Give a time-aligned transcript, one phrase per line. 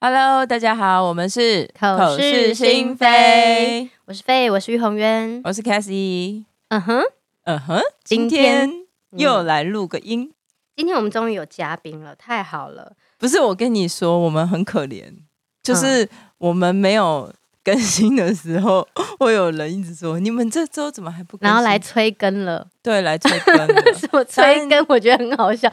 [0.00, 6.44] Hello，大家好，我们是口是心非，我是费，我是于红渊，我是 Cassie。
[6.68, 7.02] 嗯哼，
[7.44, 8.70] 嗯哼，今天
[9.10, 10.32] 又来录个音。
[10.74, 12.96] 今天我们终于有嘉宾了，太好了！
[13.18, 15.12] 不是我跟你说，我们很可怜，
[15.62, 16.08] 就是
[16.38, 17.30] 我们没有
[17.62, 18.86] 更新的时候，
[19.18, 21.48] 会有人一直说你们这周怎么还不更新？
[21.48, 23.66] 然后来催更了，对，来催更了。
[23.94, 24.84] 什么催更？
[24.88, 25.70] 我觉得很好笑。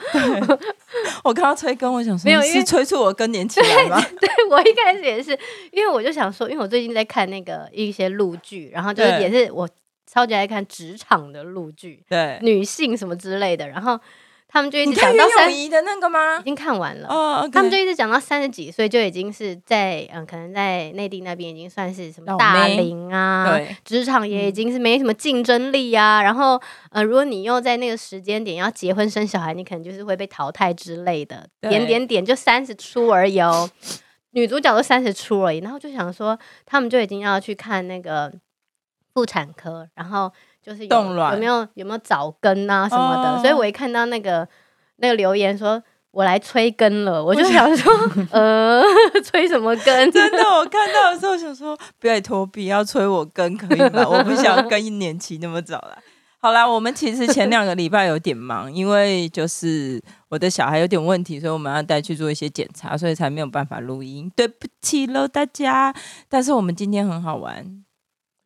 [1.23, 4.01] 我看到催更，我想说，没有，是催促我更年期来吗？
[4.19, 5.31] 对，对我一开始也是，
[5.71, 9.67] 因为我就想说，因为我最近在看那个一些录剧，然后就是也是我
[10.05, 13.99] 超级爱看职场的录剧，对，女性什么之类的，然后。
[14.49, 16.39] 他们就一直讲到三十的那个吗？
[16.39, 17.49] 已经看完了。
[17.51, 26.21] 他们就一直讲到三十几岁就已经是在嗯，可能在内地那边已经算是什么大龄啊，职场也已经是没什么竞争力啊。
[26.21, 26.59] 嗯、然后
[26.91, 31.47] 呃，如果你又在那个时间点要结婚生小孩，你可能就是会被淘汰之类的。
[31.61, 33.69] 点点点，就三十出而已哦。
[34.31, 38.31] 女主角都三十出而已，然后就想说，他们就已经要去看那个
[39.13, 40.31] 妇产科，然后。
[40.67, 44.45] 就是有有没有有没有早更啊什么的，哦、所以我一看到那个
[44.97, 47.93] 那个留言说我来催更了，我就想说
[48.31, 48.83] 呃
[49.23, 49.85] 催什么更？
[50.11, 54.03] 真的，我看到的时候想说，拜托不要催我更可以吗？
[54.11, 55.97] 我不想更一年期那么早了。
[56.39, 65.95] 好啦，我们其实前两个礼拜有点忙，因为就是我的小孩有点问题，所以我们要带去做一些检查，所以才没有办法录音，对不起喽大家。
[66.27, 67.83] 但是我们今天很好玩。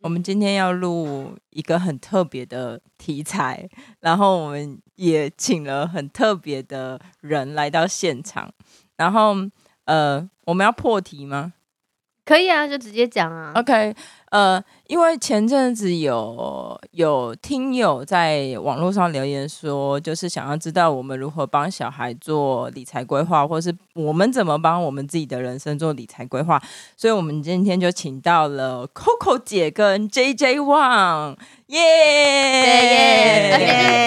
[0.01, 8.51] 我们今天要录一个很特别的题材，然后我们也请了很特别的人来到现场，
[8.97, 9.35] 然后
[9.85, 11.53] 呃，我们要破题吗？
[12.23, 13.51] 可以啊，就直接讲啊。
[13.55, 13.93] OK，
[14.29, 26.61] 呃，因为前阵子有有听友在网络上留言说，就是想要知道我们如何帮小孩做理财规划，或是我们怎么帮我们自己的人生做理财规划，
[26.95, 31.35] 所以我们今天就请到了 Coco 姐跟 JJ Wang，
[31.67, 31.79] 耶！
[31.79, 33.51] 耶！
[33.51, 33.65] 而且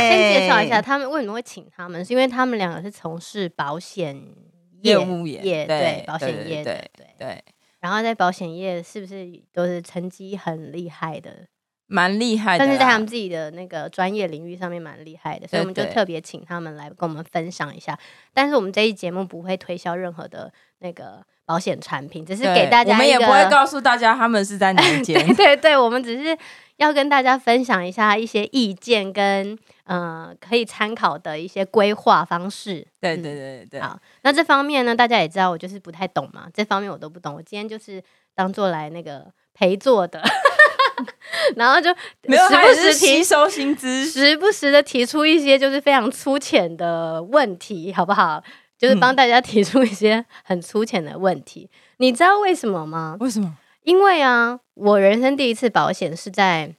[0.08, 4.22] 先介绍一下他们为什么会请他们，是因为他们两个是从事保险
[4.82, 7.44] 业务业，对，对保险业，对对对。
[7.84, 11.46] 然后在保险业是不是都是成绩很厉害的？
[11.86, 17.98] 蛮厉害的，但是在他们自己的那个专业领域上面蛮厉害的，所以我们就特别请他们来跟我们分享一下。
[18.32, 25.14] 但是我们这一节目不会推销任何的那个保险产品，只是给大家，我们也不会告诉大家他们是在哪一间。
[25.34, 26.36] 对对对，我们只是
[26.76, 29.58] 要跟大家分享一下一些意见跟。
[29.86, 32.76] 嗯、呃，可以参考的一些规划方式。
[33.02, 37.34] 对对对对，好，那这方面呢，大家也知道，我就是不太懂嘛，这方面我都不懂。
[37.34, 38.02] 我今天就是
[38.34, 40.22] 当做来那个陪坐的，
[41.56, 48.43] 然后就时不时没有，还是吸收新知，时不时的提出一些就是非常粗浅的问题，好不好？
[48.77, 51.71] 就是帮大家提出一些很粗浅的问题。
[51.72, 53.16] 嗯、你知道为什么吗？
[53.21, 53.56] 为什么？
[53.82, 56.75] 因为啊，我人生第一次保险是在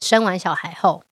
[0.00, 1.02] 生完小孩后。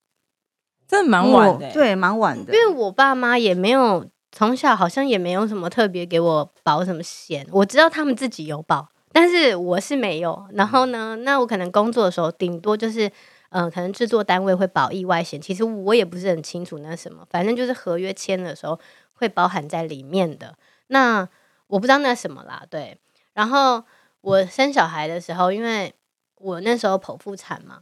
[0.87, 2.53] 真的蛮晚的，对，蛮晚的。
[2.55, 10.45] 因为我爸妈也没有从小好像也没有什么特别给我保什么险，我知道他们自己有保，但是我是没有。
[10.55, 13.07] 然后呢，那我可能工作的时候，顶多就是
[13.51, 18.79] 嗯、呃，可能制作单位会保意外险，其实我也不是很清楚那什么，反正就是合约签的时候
[19.13, 20.59] 会包含在里面的。
[20.89, 21.29] 那
[21.69, 22.99] 我不知道那什么啦，对。
[23.35, 23.85] 然后
[24.21, 25.95] 我生小孩的时候，因为
[26.39, 27.81] 我那时候剖腹产嘛。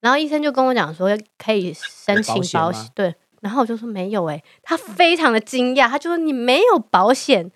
[0.00, 3.14] 然后医生就跟我讲说可以申请保险，对。
[3.42, 7.50] 然后我就说没有诶，他非常的惊讶，他就说你没有保险。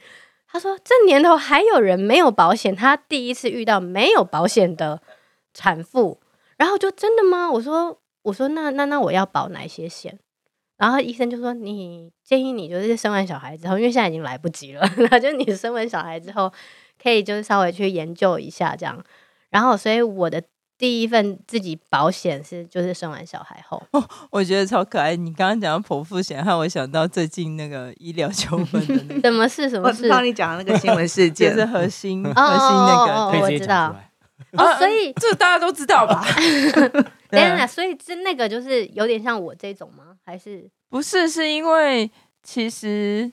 [0.56, 5.02] 他说这年头还有人没有保险，他第一次遇到没有保险的
[5.52, 6.18] 产妇。
[6.56, 7.52] 然后就真的吗？
[7.52, 10.18] 我说我说那那那我要保哪些险？
[10.78, 16.50] 然后医生就说你建议你就是生完小孩之后，因为现在已经来不及了， 那就你生完小孩之后
[17.02, 19.04] 可以就是稍微去研究一下这样。
[19.50, 20.42] 然后所以我的。
[20.78, 25.16] 第一份自己保险是就是生完小孩后，哦，我觉得超可爱。
[25.16, 29.70] 你刚刚讲到剖腹险，害我想到最近那个医疗纠纷的那 个什么事？
[29.70, 30.04] 什么事？
[30.04, 33.96] 我帮你讲的那个新闻事 件，就是核心核心那个，哦，我知道。
[34.52, 36.22] 哦，所以 这大家都知道吧？
[37.30, 40.16] 等等，所以这那个就是有点像我这种吗？
[40.26, 41.26] 还是不是？
[41.26, 42.10] 是因为
[42.42, 43.32] 其实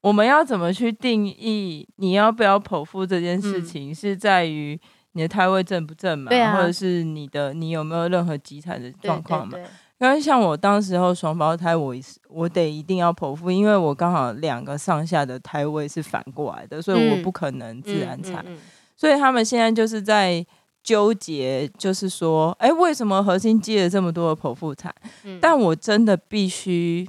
[0.00, 4.80] 我们要怎么去定义你要不要剖腹这件事情，嗯、是在于。
[5.12, 6.34] 你的胎位正不正嘛？
[6.34, 9.58] 啊、或者是你的你有没有任何急产的状况嘛？
[9.98, 11.94] 因为像我当时候双胞胎，我
[12.28, 18.44] 我得一定要剖腹，因为我刚好两个上下的胎位是反过来的，所以我不可能自然产。
[18.44, 18.58] 嗯嗯嗯嗯、
[18.96, 20.44] 所以他们现在就是在
[20.82, 24.92] 纠结，就是说，哎、欸，为什么核心接了这么多的剖腹产？
[25.22, 27.08] 嗯、但我真的必须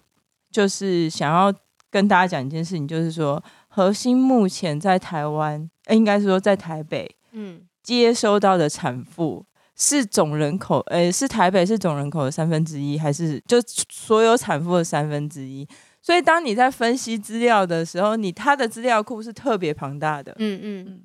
[0.52, 1.52] 就是想要
[1.90, 9.46] 跟大家讲一件事情，就是说核心目前在台湾，应该是说在台北，嗯，接收到的产妇
[9.76, 13.58] 是总人口，呃、欸，是台北是总人口的三分之一，还是就
[13.90, 15.68] 所有产妇的三分之一？
[16.02, 21.02] 所以当你在分析资料的时候，你他的资料库是特别庞大的，嗯嗯，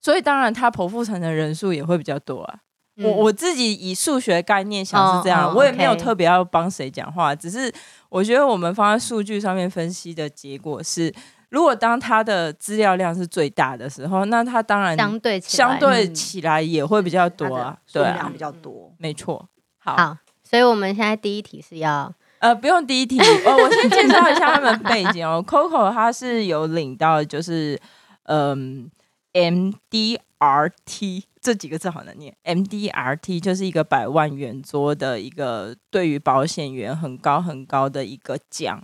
[0.00, 2.58] 所以当然他剖腹产的人数也会比较多啊。
[2.96, 7.72] 嗯、我我自己以数学概念想是这样，哦哦、我也没有特别要帮谁讲话，okay、只是
[8.10, 11.10] 我觉得我们放在数据上面分析的结果是，
[11.52, 19.46] 如果当他的资料量是最大的时候，那他当然相对相对起来也会比较多啊，对啊，比较多，没错。
[19.76, 22.10] 好，好，所以我们现在第一题是要。
[22.38, 25.40] 呃，不用第一题， 哦，我先介绍一下他们背景哦。
[25.46, 27.78] Coco 他是有领到，就是
[28.24, 28.90] 嗯
[29.34, 38.82] ，MDRT 这几个字好难念，MDRT 就是一个百万圆桌的一个对于保险员很高很高的一个奖，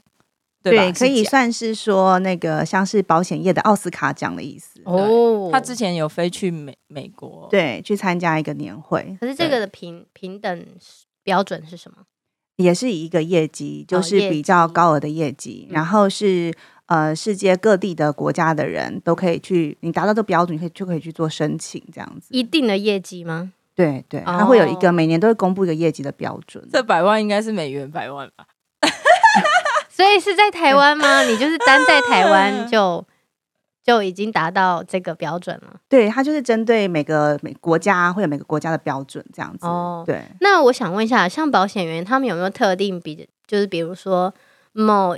[0.62, 5.49] 对可以算是说那个像是保险业的奥斯卡奖的意思哦。
[5.52, 9.16] 他之前有飞去美美国，对，去参加一个年会。
[9.20, 10.66] 可是这个的平平等
[11.22, 11.99] 标准是什么？
[12.56, 16.52] 也是以一个业绩，就是比较高额的业绩，哦、然后是
[16.87, 22.26] 呃世界各地的国家的人都可以去，你达到这标准，你可以就可以去做申请，这样子。
[22.31, 23.52] 一定的业绩吗？
[23.76, 26.69] 对对，它会有一个、哦、每年都会公布一个业绩的标准。
[26.72, 28.44] 这百万应该是美元百万吧？
[29.99, 31.23] 所以是在台湾吗？
[31.29, 33.05] 你就是单在台湾就。
[33.85, 35.81] 就已经达到这个标准了。
[35.89, 39.67] 对，它就是针对每个每国家会有每个国家的标准这样子。
[39.67, 40.23] 哦，对。
[40.43, 44.35] 那我想问一下，像保险员他们有没有特定比，就是比如说
[44.73, 45.17] 某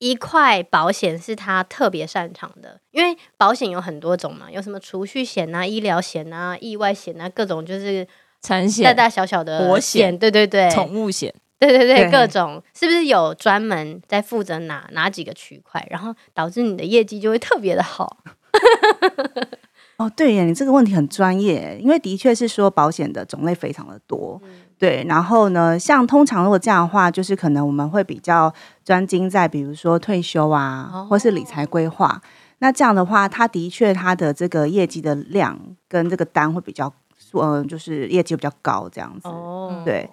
[0.00, 2.80] 一块保险是他特别擅长的？
[2.90, 8.04] 因为保险有很多种嘛，有什么储蓄险啊、医疗险啊、意外险啊，各种就是
[8.42, 11.32] 产险、大大小小的保险，对对对，宠物险。
[11.58, 18.18] 对对对，各种是不是有专门在负责哪哪几个区块，然后导致你的业绩就会特别的好？
[19.96, 25.02] 哦，对耶，你这个问题很专业，因为的确是说保险的种类非常的多，嗯、对。
[25.08, 28.52] 然后呢，像通常如果这样的话，就是可能我们会比较
[28.84, 32.20] 专精在比如说退休啊，哦、或是理财规划。
[32.58, 36.92] 那这样的话，它的确它的这个业绩的量跟这个单会比较，
[37.32, 39.28] 嗯、呃，就是业绩比较高这样子。
[39.28, 40.06] 哦，对。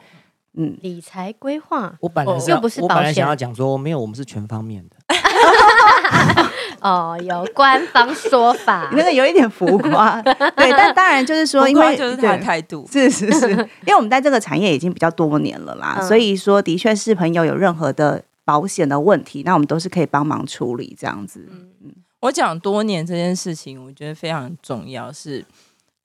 [0.55, 4.95] 嗯，理财规划，我本来又不是保险，我本来想要讲说没有，我们是全方面的。
[6.79, 13.49] 哦，有官方说法，那个有一点浮夸， 对，但当然就是说，因为就是他的态度，是是是，
[13.85, 21.47] 因为我们在这个产业已经比较多年了啦，嗯、所以说的确是朋友有任何的保险的问题，那我们都是可以帮忙处理这样子。
[21.49, 25.43] 嗯嗯，我讲多年这件事情，我觉得非常重要是。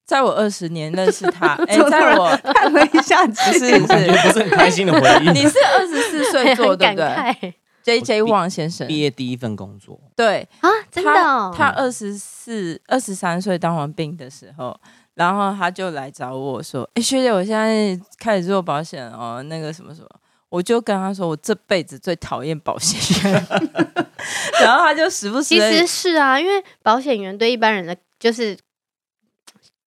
[0.09, 5.29] 在我二十年认识他， 哎、欸，在我看了一下，其实是不是不是很开心的回忆。
[5.33, 7.55] 你是二十四岁做对不对？
[7.85, 11.55] J J 王先生毕业第一份工作，对啊，真的、哦。
[11.55, 14.75] 他二十四、二十三岁当完兵的时候，
[15.13, 20.09] 然后他就来找我说：“哎、欸，学姐，我现在开始做保险哦，那个什么什么。”
[20.49, 23.47] 我就跟他说：“我这辈子最讨厌保险员。
[24.65, 28.57] ”然后他就时不时，其实是啊，因为保险员对一般人的就是。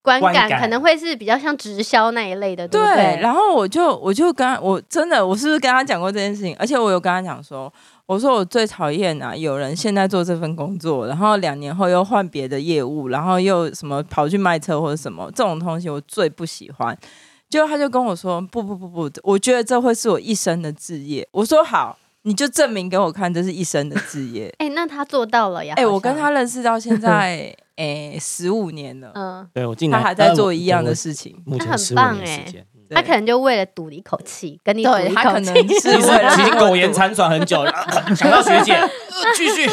[0.01, 2.95] 观感可能会是比较像直销那一类的，对不对？
[2.95, 6.55] 对，然后我就我就跟他，我真的，我是不是跟他讲过这件事情？
[6.57, 7.71] 而且我有跟他讲说，
[8.07, 16.97] 我说我最讨厌啊，有人现在做这份工作，然后两年后又换别的业务，然后又什么跑去卖车或者什么这种东西，我最不喜欢。
[17.49, 21.27] 结果他就跟我说，不不不不，我觉得这会是我一生的志业。
[21.31, 24.47] 我说好，你就证明给我看，这是一生的事业。
[24.59, 25.73] 哎、欸，那他做到了呀？
[25.77, 27.55] 哎、欸，我跟他认识到现在。
[27.77, 32.45] 哎，十五年了，嗯，对我他还在做一样的事情，目前他很棒哎，
[32.91, 37.73] 他可能就为了赌一口气，跟你赌一口气，其实已经苟延残喘很久了，
[38.15, 38.79] 想到学姐
[39.35, 39.67] 继续。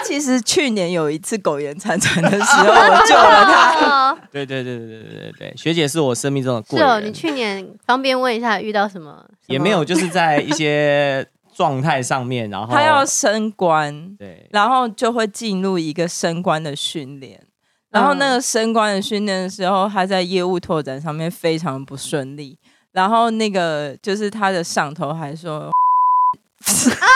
[0.00, 4.18] 他其实去年有一次苟延残喘的时候，我救了他。
[4.32, 6.88] 对对对对对对对，学姐是我生命中的贵人。
[6.88, 9.24] 是哦，你去年方便问一下遇到什么？
[9.46, 11.26] 也没有，就是在一些。
[11.52, 17.38] 状态上面，然后他要升官，对，然后就会进入一个升官的训练，
[17.90, 22.56] 然后那个升官的训练的时候，他在业务拓展上面非常不顺利，
[22.92, 25.70] 然后那个就是他的上头还说
[27.00, 27.06] 啊，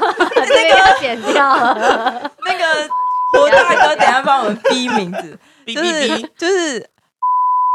[0.36, 2.88] 那个要剪掉了，那个
[3.32, 6.88] 胡大哥，等下帮我们逼名字， 就是就是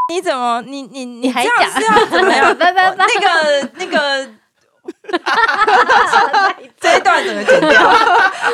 [0.09, 2.55] 你怎么你你你还讲是要怎么样？
[2.59, 4.29] 那个那个。
[6.79, 7.71] 这一段怎么剪掉？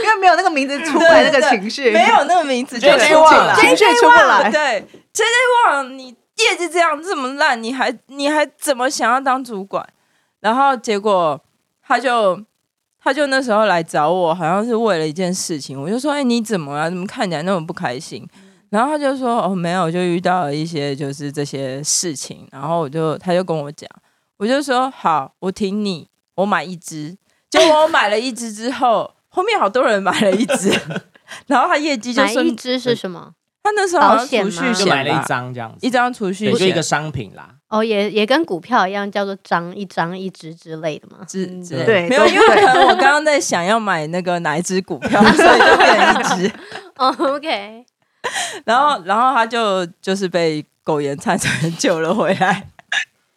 [0.02, 4.50] 因为没有那个名字出来，那个情绪没有那个名字就出不来，情绪出不来。
[4.50, 4.80] 对
[5.12, 5.30] ，J J
[5.66, 9.86] 王，你业绩这样这么烂，你还你还怎么想要当主管？
[10.40, 11.40] 然后结果
[11.86, 12.42] 他就
[13.04, 15.82] 他就那时候来找我，好像是为了一件事情。
[15.82, 16.88] 我就说：“哎、欸，你怎么啊？
[16.88, 18.28] 怎么看起来那么不开心？”
[18.70, 23.90] 然后他就说：“哦，没有，就遇到了一些就是这些事情。”然后我就他就跟我讲，
[24.38, 27.18] 我就说：“好，我挺你，我买一支。”
[27.50, 30.70] 结果我买了一支之后，后面好多人买了一支，
[31.48, 33.34] 然后他业绩就买一支是什么？
[33.64, 37.56] 他那时候好像储蓄就买了一张这样子，一张储蓄险就一个商品啦。
[37.70, 41.24] 哦，也也跟股票一样，叫做张一张一只之类的嘛。
[41.26, 46.54] 之之类对，没有，因为可能我刚刚在想要买那个哪一只股票，所以就变成一只。
[46.98, 47.86] 哦，OK。
[48.66, 52.68] 然后，然后他就就是被苟延残喘救了回来，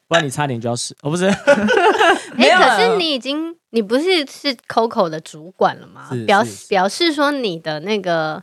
[0.08, 1.26] 不然你差点就要死哦，不是？
[2.36, 6.08] 哎、欸，可是你已经，你不是是 Coco 的主管了吗？
[6.26, 8.42] 表表示说你的那个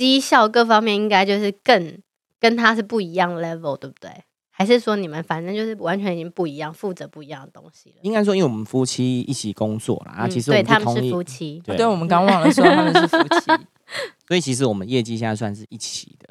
[0.00, 1.98] 绩效各方面应该就是更
[2.40, 4.10] 跟他是不一样 level，对不对？
[4.50, 7.96] 还是说你们反正就是完全已经不一样，负责不一样的东西了？
[8.02, 13.46] 应该说，因为我们夫妻一起工作啦，啊，其实我们对他们是夫妻，对，我们刚忘了说他们是夫妻，
[14.28, 16.28] 所以其实我们业绩现在算是一起的，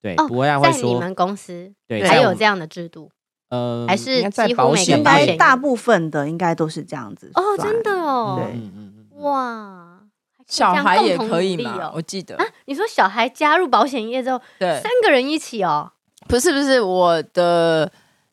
[0.00, 3.10] 对，哦、不会会说在你们公司对还有这样的制度。
[3.48, 9.81] 呃，还是几乎每个保险大部分的应该都是这样子哦，真的哦，对，嗯嗯嗯，哇，
[10.46, 11.90] 小孩也可以嘛？
[11.94, 15.92] 我记得啊，你说小孩加入保险业之后，对，三个人一起哦，
[16.28, 17.90] 不是不是，我的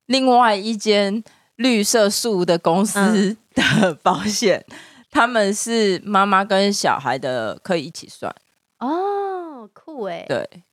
[0.08, 1.24] 另外一间
[1.56, 4.66] 绿色树的公司 的保险，
[5.12, 8.34] 他们是妈妈跟小孩的可以一起算
[8.80, 10.64] 哦，酷哎，对，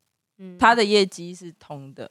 [0.58, 2.10] 他的业绩是通的。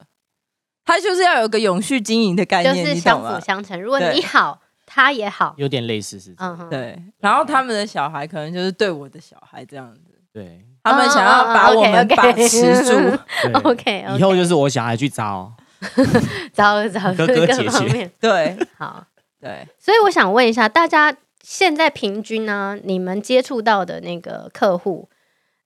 [0.88, 3.82] 他就是要有个永续经营的概念，就是相辅相成。
[3.82, 4.62] 如果你好，
[4.96, 6.58] 他也好，有点类似是这样。
[6.58, 6.98] 嗯，对。
[7.20, 10.00] 然后他们的小孩可能就是对我的小孩这样子，
[10.32, 10.66] 对。
[10.86, 13.20] 他们想要把我们把持住。
[13.68, 15.52] OK，以后就是我小孩去招，
[16.54, 18.10] 招招哥哥姐姐。
[18.22, 19.06] 对，好，
[19.42, 19.68] 对。
[19.78, 25.10] 所以我想问一下，大家现在平均呢，你们接触到的那个客户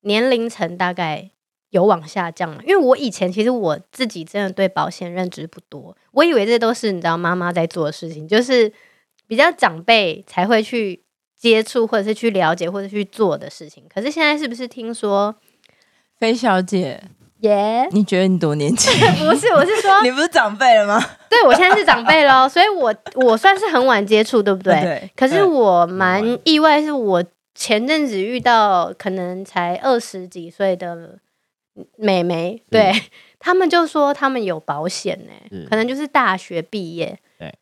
[0.01, 1.29] 年龄层大概？
[1.71, 2.57] 有往下降吗？
[2.65, 8.73] 因为我以前其实我自己真的对保险认知不多，我以为这都是你知道妈妈在做的事情，就是
[9.29, 11.03] 比较长辈才会去
[11.37, 13.83] 接触或者是去了解或者去做的事情。
[13.87, 15.35] 可是现在是不是听说，
[16.19, 17.01] 菲小姐
[17.41, 17.87] 耶?
[17.91, 18.91] 你觉得你多年轻？
[19.23, 20.99] 不是，我是说 你不是长辈了吗？
[21.29, 22.93] 对，我现在是长辈喽，所以我
[23.23, 24.73] 我算是很晚接触，对不对？
[24.81, 25.11] 对。
[25.15, 31.19] 可是我蛮意外，是我前阵子遇到可能才二十几岁的。
[31.95, 32.91] 美眉，对
[33.39, 37.53] 他们就说他们有保险呢、欸，可能就是大学毕业，对，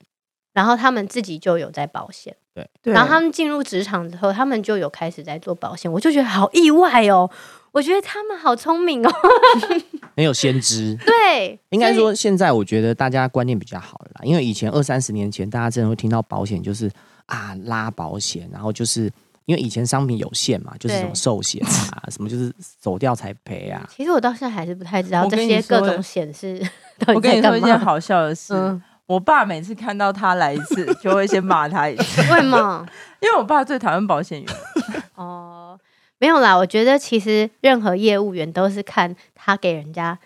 [0.58, 7.30] 然后他们自己就有在保险，对，然后他们进入职场之后，他们就有开始在做保险，我就觉得好意外哦，
[7.72, 9.12] 我觉得他们好聪明哦，
[10.18, 16.90] 很有先知，对，应该说现在我觉得大家观念比较好了啦，因为以前二三十年前大家真的会听到保险就是
[17.28, 19.12] 啊拉保险，然后就是。
[19.48, 23.90] 因为以前商品有限嘛，就是什么寿险啊，什么就是走掉才赔啊。
[23.96, 26.62] 其实我到现在还是不太知道这些各种险是。
[27.16, 32.22] 我跟你说一件好笑的事，嗯、我爸每次看到他来一次，就会先骂他一次。
[32.32, 32.86] 为什么？
[33.20, 34.50] 因为我爸最讨厌保险员。
[35.16, 35.80] 哦，
[36.20, 40.20] 没有啦，我觉得其实任何业务员都是看他给人家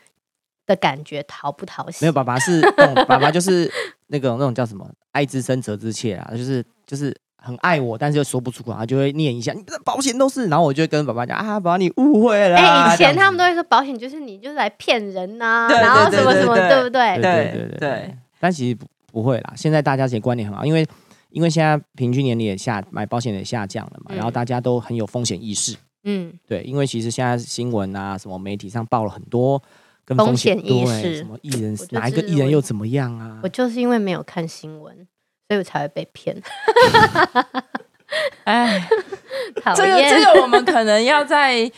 [0.65, 2.03] 的感觉讨不讨喜。
[2.03, 2.59] 没有，爸爸是，
[3.07, 3.71] 爸爸就是
[4.07, 7.15] 那个那种叫什么“爱之深责之切”啊，就是就是。
[7.43, 12.55] 很爱我，但是又说不出口，他就会念一下，你保险都是，然后我就跟爸爸讲啊，爸爸你误会了。
[12.55, 17.15] 哎、欸，以前他们都会说保险就是你就是来骗人呐、啊，然后什么什么，对不对？
[17.15, 17.21] 对
[17.51, 18.17] 对对对。
[18.41, 20.85] 但其实不不会啦，现在大家其实观念很好，因为
[21.29, 25.77] 因为现在平均年龄也下买保险也下降了嘛，嗯、然后大家都很有风险意识。
[26.03, 29.61] 嗯，对，因为其实现在新闻啊，什么媒体上报了很多
[30.03, 33.39] 跟风险意识，什么艺人哪一个艺人又怎么样啊？
[33.43, 35.07] 我就是因为没有看新闻。
[35.47, 36.41] 所以我才会被骗。
[38.45, 38.87] 哎，
[39.75, 41.69] 这个这个我们可能要在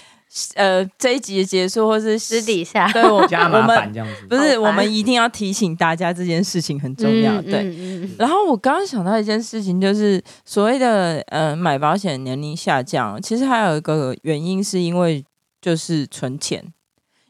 [0.56, 4.26] 呃这一集结束，或是私底下对我 加麻烦这样子。
[4.28, 7.42] 不是，我们一定要提醒大家这件事情很重要。
[7.42, 15.24] 对，嗯嗯嗯、然后我刚刚想到一件事情，就是所谓的呃买保险年龄下降，其实还有一个原因是因为
[15.62, 16.64] 就是存钱，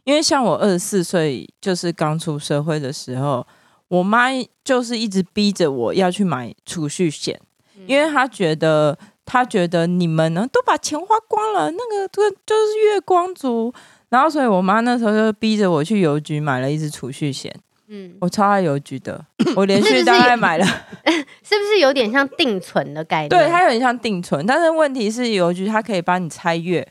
[0.03, 3.45] 因为像我二十四岁就是刚出社会的时候。
[3.89, 4.29] 我妈
[4.63, 7.39] 就是一直逼着我要去买储蓄险，
[7.85, 13.73] 因为她觉得她觉得你们呢都把钱花光了，那个这就是月光族。
[14.09, 17.51] 然后，所以我妈那时候就逼着我去邮局买了一支储蓄险。
[17.87, 19.25] 嗯，我超爱邮局的，
[19.57, 20.65] 我连续大概买了，
[21.43, 23.29] 是不是有点像定存的概念？
[23.29, 26.87] 对，它有点像定存，但是问题是邮局它可以帮你拆月，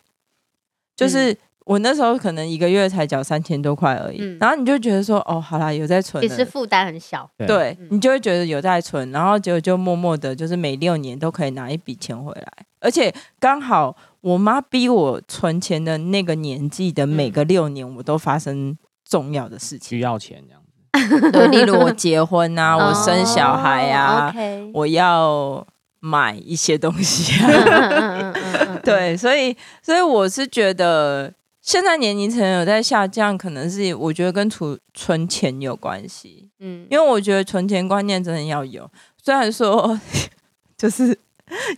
[0.97, 18.77] 就是我那时候可能一个月才缴三千多块而已，嗯、然后你就觉得说，哦，好啦，有在存，其实负担很小，对，嗯、你就会觉得有在存，然后结果就默默的，就是每六年都可以拿一笔钱回来，而且刚好我妈逼我存钱的那个年纪的每个六年，我都发生
[19.09, 24.35] 重要的事情，需要钱这样子， 对，例如我结婚啊，我生小孩啊，
[24.75, 25.65] 我要
[26.01, 28.35] 买一些东西啊，
[28.83, 31.33] 对，所以，所以我是觉得。
[31.63, 36.51] 现在年龄层有在下降，可能是我觉得跟储存钱有关系。
[36.59, 38.91] 嗯，因为我觉得存钱观念真的要有。
[39.23, 39.99] 虽然说
[40.77, 41.17] 就是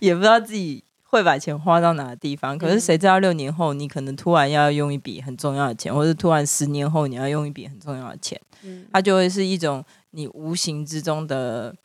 [0.01, 11.77] 也不知道自己会把钱花到哪个地方，可是谁知道六年后你可能突然要用一笔很重要的钱，或者突然十年后你要用一笔很重要的钱，嗯，它就会是一种你无形之中的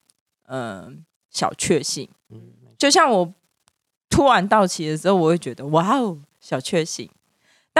[0.48, 0.91] 嗯、呃、
[1.29, 2.08] 小确幸。
[2.29, 2.41] 嗯，
[2.77, 3.34] 就像我
[4.10, 7.10] 突然到期的时候，我会觉得哇哦，小确幸。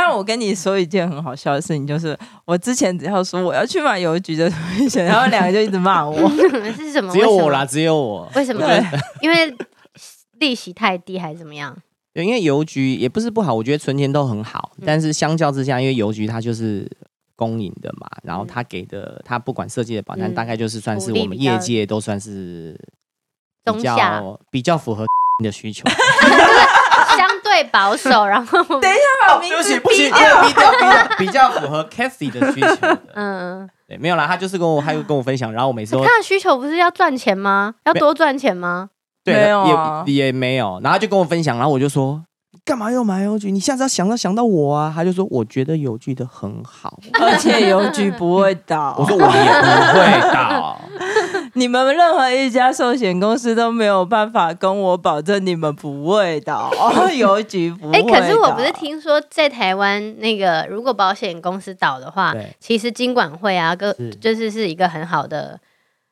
[0.02, 4.58] 但我跟你说一件很好笑的事情，就是我之前只要说我要去买邮局的东
[4.90, 6.18] 西， 然后两个就一直骂我。
[6.74, 7.12] 是什么？
[7.12, 8.32] 只有我啦，只有我。
[8.34, 8.66] 为什么？
[9.22, 9.54] 因为
[10.40, 11.76] 利息太低，还是怎么样？
[12.14, 14.72] 对，因为邮局也不是不好，我觉得存钱都很好。
[14.86, 16.90] 但是相较之下，因为邮局它就是
[17.36, 22.80] 公营的嘛，然后它给的，它不管设计的保单，大概就是算是我们业界都算是
[23.66, 25.06] 比较比较符合
[25.44, 25.84] 的需求。
[27.66, 32.98] 保守， 然后等一下把名字不行，不行，比较比较比较符合 Cathy 的需求。
[33.16, 37.76] 嗯，对，没有啦，他就是跟我，他又跟我分享，然后我每次都他的需求不是要赚钱吗？
[37.86, 38.90] 要多赚钱吗？
[39.24, 42.24] 对，没有啊，也也没有，然后就跟我分享，然后我就说。
[42.66, 43.52] 干嘛要买邮局？
[43.52, 44.92] 你下次要想到想到我啊！
[44.94, 48.96] 他就说，我觉得邮局的很好， 而且邮局不会倒。
[49.00, 50.80] 我说我也不会倒。
[51.56, 56.72] 你们任何一家寿险公司都没有办法跟我保证你们不会倒。
[57.16, 57.98] 邮局不会。
[57.98, 65.60] 哎、欸，可是我不是听说在台湾那个，如果保险公司倒的话，其实金管会啊，个就是是一个很好的。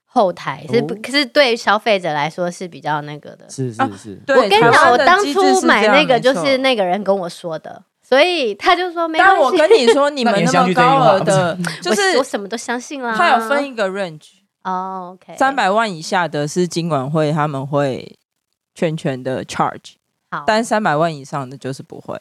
[0.10, 3.46] 后台是不，可是对消费者来说是比较那个的。
[3.50, 9.36] 是是是，我跟你讲，我当初买那个就是那个人跟我说的，所以他就说没关系。
[9.36, 13.14] 但我跟你说，你们那么高额的， 就是我什么都相信啦。
[13.16, 14.37] 他有分一个 range
[14.68, 18.20] 哦，OK，三百万以下的是金管会他们会
[18.76, 19.94] 全权的 charge，
[20.30, 22.20] 好，但三百万以上的就是不会。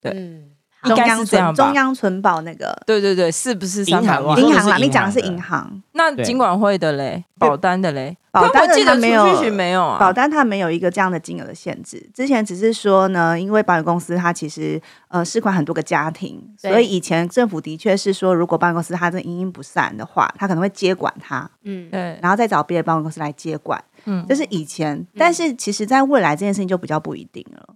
[0.00, 0.57] 对。
[0.88, 1.64] 应该是这样吧？
[1.64, 4.38] 中央存保那个，对对对，是不是三百万？
[4.38, 5.82] 银行啦，你讲的是银行。
[5.92, 9.98] 那金管会的嘞，保单的嘞，保单记得没有没有啊？
[9.98, 12.08] 保单它没有一个这样的金额的限制。
[12.14, 25.04] 之前只是说呢，因为保险公司它其实呃试款很多个家庭，所以以前政府的确是说，如果保险公司它这营运不善的话，它可能会接管它，嗯，对，然后再找别的保险公司来接管，嗯，这是以前。
[25.16, 27.74] 但是其实在未来这件事情就比较不一定了。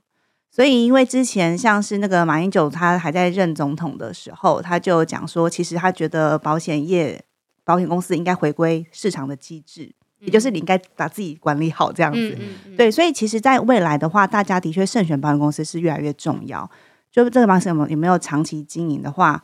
[0.54, 7.24] 所以，因为之前像是那个马英九，他还在任总统的时候，他就讲说，其实他觉得保险业、
[7.64, 9.84] 保险公司应该回归市场的机制，
[10.20, 12.36] 嗯、也就是你应该把自己管理好这样子。
[12.38, 16.70] 嗯嗯嗯、对，所以其实，在未来的话，大家的确慎选保险公司是越来越重要。
[17.10, 19.42] 就这个保险有没有有没有长期经营的话，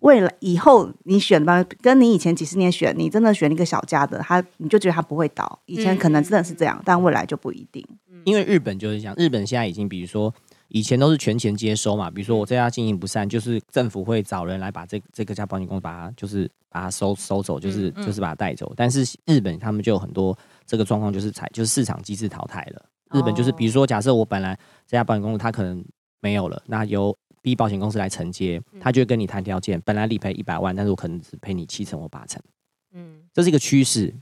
[0.00, 5.60] 未来以后你选吧，跟你以前几十年选，你真的选一个小家的，他你就觉得他不会倒。
[5.66, 7.86] 以前可能真的是这样，嗯、但未来就不一定。
[8.24, 10.34] 因为日本就是这样，日本现在已经，比如说。
[10.68, 18.72] 以前都是全钱接收嘛，比如说我这家经营不善，就是政府会找人来把这这个家保险公司把它就是把它收收走，就是就是把它带走。
[18.76, 22.84] 但是日本他们就有很多这个状况，就是采就是市场机制淘汰了。
[23.12, 24.54] 日本就是比如说，假设我本来
[24.86, 25.82] 这家保险公司它可能
[26.20, 32.42] 没有了，那由 B 保险公司来承接，他就会跟你谈条件，本来理赔一百万，但是我可能只赔你七成或八成。
[32.92, 34.14] 嗯，这是一个趋势。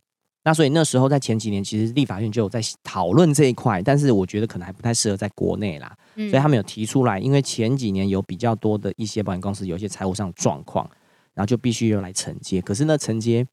[0.47, 5.93] 那所以那时候在前几年，其实立法院就有在讨论这一块，但是我觉得可能还不太适合在国内啦。
[6.15, 10.89] 嗯、所以他们有提出来，因为前几年有比较多的一些保险公司有一些财务上的状况，
[11.35, 12.63] 然后就必须要来承接。
[12.63, 13.45] 可是那承接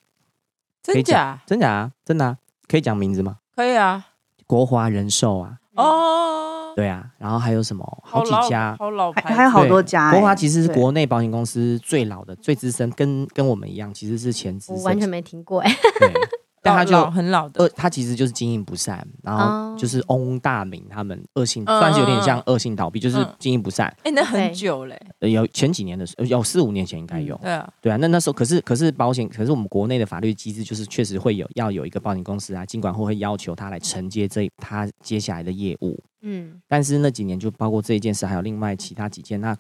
[0.84, 1.42] 真假？
[1.48, 1.92] 真假啊？
[2.06, 2.38] 真的啊？
[2.68, 3.38] 可以讲名字吗？
[3.56, 4.10] 可以啊。
[4.46, 5.58] 国华人寿啊。
[5.74, 6.74] 哦。
[6.76, 7.10] 对啊。
[7.18, 7.84] 然后还有什么？
[8.04, 8.76] 好几家。
[8.78, 9.34] 好老牌。
[9.34, 10.12] 还有好多家。
[10.12, 14.76] 国华其实是国内保险公司最老的、最资深，跟跟我们一样，其实是前资深。
[14.76, 15.76] 我完全没听过哎。
[15.98, 16.14] 对。
[16.64, 23.94] 但他就很老的，他其实就是经营不善，然后就是翁大明他们恶性，算是有点像恶性倒闭，就是经营不善。
[24.04, 27.36] 哎，那很久嘞，有前几年的时候，有四五年前应该有。
[27.44, 36.02] 对啊，对啊，那那时候可是可是保险，可是我们国内的法律机制就是确实会有要有一个保险公司啊，尽管会会要求他来承接这他接下来的业务。
[36.22, 39.54] 嗯，但是那几年就包括这一件事，还有另外其他几件，那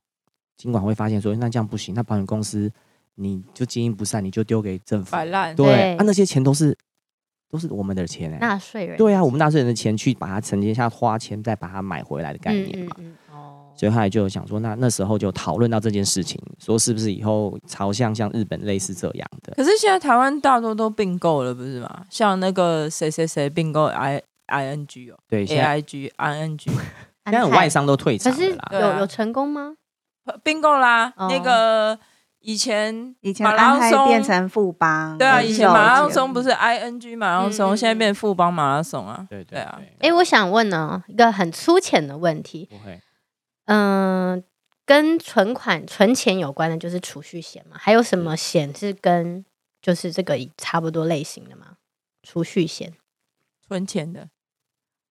[0.55, 2.71] 尽管会发现说，那这样不行，那保险公司
[3.15, 5.53] 你就经营不善，你就丢给政府摆烂。
[5.53, 6.73] 对，啊，那些钱都是。
[7.53, 12.95] 都是我们的钱哎、纳税人对啊，我们纳税人的钱去把它承接下花钱，再把它买回来的概念嘛。
[12.97, 19.53] 嗯嗯嗯、哦，所以后来就想说，那那时候就讨论到这件事情，说是不是以后朝向像日本类似这样的？
[19.55, 22.03] 可是现在台湾大多都并购了，不是吗？
[22.09, 26.71] 像那个谁谁谁并购 I I N G 哦，对，A I G I N G，
[27.29, 29.75] 现在外商都退场了啦，可是有有成功吗？
[30.43, 31.99] 并购啦，哦、那个。
[32.45, 39.79] 以前以前马拉松变成富邦，对啊，以前马拉松不是 I N G 马拉松，嗯、现在变富邦马拉松啊，对对啊。
[39.99, 42.69] 哎、欸，我想问呢，一个很粗浅的问题，
[43.65, 44.43] 嗯、呃，
[44.86, 47.77] 跟存款存钱有关的，就是储蓄险嘛？
[47.79, 49.45] 还有什么险是跟
[49.82, 51.77] 就是这个差不多类型的吗？
[52.23, 52.91] 储蓄险，
[53.65, 54.27] 存钱的。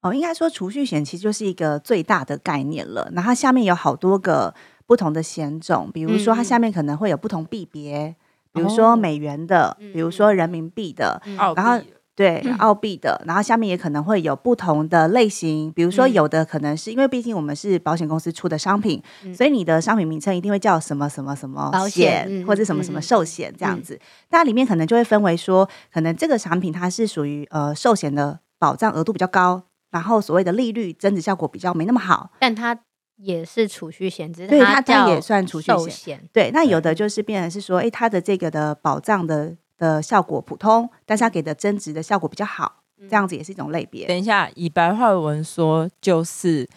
[0.02, 4.54] 哦，应该说储蓄险其实就是一个最大的概念了，那它下面有好多个。
[4.92, 8.14] 不同的险种，比如说它下面可能会有不同币别，嗯、
[8.52, 11.82] 比如说美元的，嗯、比如说人民币的，嗯、然后
[12.14, 32.78] 对澳币的，然后下面也可能会有不同的类型，比如说有的可能是因为毕竟我们是保险公司出的商品，嗯、所以你的商品名称一定会叫什么什么什么险，险或者什么什么寿险这样子，那、嗯、里面可能就会分为说，可能这个产品它是属于呃寿险的保障额度比较高，然后所谓的利率增值效果比较没那么好，但它。
[33.16, 35.90] 也是储蓄险，只是对它它也算储蓄险。
[35.90, 44.06] 险对，那有的就是变成是说，哎、欸，它的这个的保障的的效果普通，但是它给的增值的效果比较好，这样子也是一种类别。
[44.06, 46.68] 等一下，以白话文说，就是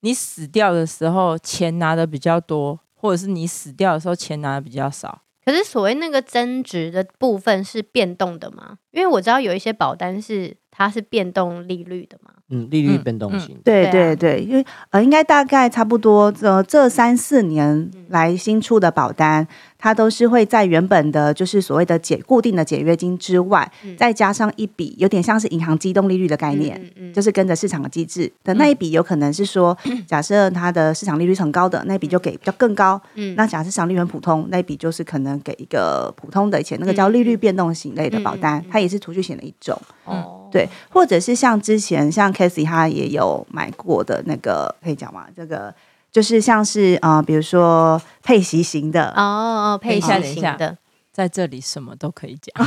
[0.00, 5.22] 你死掉的时候钱拿的比较多，或者是你死掉的时候钱拿的比较少。
[5.44, 8.78] 可是所谓那个增值的部分是变动的吗？
[8.90, 12.30] 因为我知道有一些保单是它是变动利率的嘛。
[12.48, 19.44] 嗯，利率变动型，嗯嗯、对对对，因为呃，应该大概差不多这这三四年来新出的保单，
[19.76, 28.30] 它都是会在原本的，就是所谓的解固定的解约金之外，嗯、再加上一笔有点像是银行机动利率的概念，嗯嗯嗯、就是跟着市场的机制。
[28.44, 39.76] 的那一笔，有可能是说， 假设它的市场利率很高的那一笔就给比较更高，嗯、那假设市场利率很普通，那一笔就是可能给一个普通的钱，那个叫利率变动型类的保单，它也是储蓄险的一种。
[40.04, 40.45] 哦。
[40.50, 45.26] 对，或者是像之前像 Casey 他也有买过的那个，可以讲吗？
[45.34, 45.74] 这个
[46.10, 50.76] 就是像是啊、呃，比如说配息型的哦哦，配息型的，
[51.12, 52.66] 在这里什么都可以讲，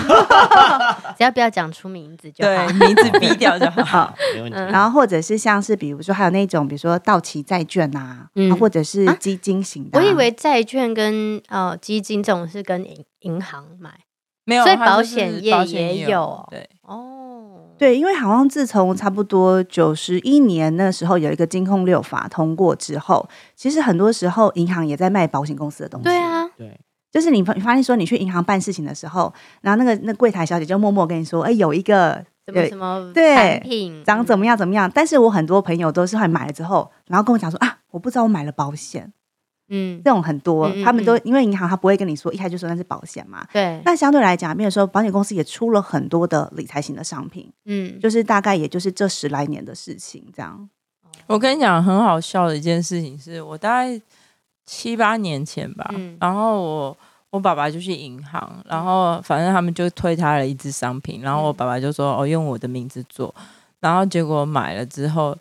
[1.18, 4.58] 只要不要讲出名字就好，对，名字逼掉就好， 没问题。
[4.58, 10.04] 然后或者是像是比如说还有那种，比如说到期债券啊，嗯、或者是基金型的、啊啊。
[10.04, 13.92] 我以为债券跟呃基金这种是跟银银行买，
[14.46, 17.59] 没有，所以保险业也有，对哦。
[17.80, 26.04] 对，因为好像自从差不多九十一年那时候有一个金控六法通过之后，其实很多时候银行也在卖保险公司的东西。
[26.04, 26.78] 对啊，对，
[27.10, 34.92] 就是你发你发现说你去银行办事情的时候，然后那个那柜台小姐就默默跟你说，哎，有一个什么什么对产品长怎么样怎么样。
[34.94, 39.14] 但是我很多朋友都是还买了之后，然后跟我讲说啊，我不知道我买了保险。
[39.70, 43.46] 嗯，这种很多，嗯嗯嗯，他们都因为银行他不会跟你说，一开始就说那是保险嘛。
[43.54, 43.82] 对。
[43.86, 50.70] 那相对来讲，比如说保险公司也出了很多的理财型的商品，嗯，就是大概也就是这十来年的事情这样。
[51.28, 54.02] 我跟你讲，很好笑的一件事情是我大概
[54.66, 56.98] 七八年前吧，嗯、然后我
[57.30, 63.34] 我爸爸就去银行，然后反正他们就推他了一支商品，然后我爸爸就说哦，用我的名字做，
[63.80, 65.38] 然后结果买了之后，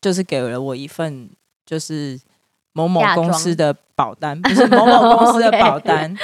[0.00, 1.28] 就是给了我一份
[1.66, 2.20] 就是。
[2.72, 6.14] 某某 公司的保单不是某某公司的保单，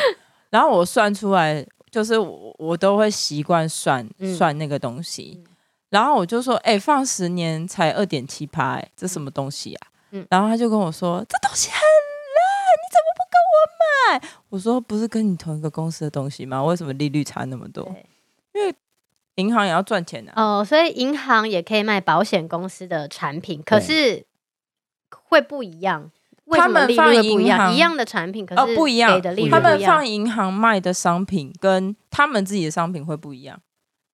[0.50, 5.42] 然后我算出来，就是我我都会习惯算算那个东西，
[5.90, 9.88] 然后我就说，哎，放十年才二点七趴，哎，这什么东西啊？
[10.30, 14.40] 然后他就跟我说，这东西很烂，你怎么不跟我买？
[14.48, 16.64] 我说不是跟你同一个公司的东西吗？
[16.64, 17.86] 为什么利率差那么多？
[18.54, 18.74] 因为
[19.34, 24.24] 银行也要赚钱的哦，所以银行也可以卖保险公司的产品，可是
[25.10, 26.10] 会不一样。
[26.56, 29.20] 他们放银行一样的产品，可是不一样。
[29.50, 33.60] 他们放银行卖的商品跟他们自己的商品会不一样。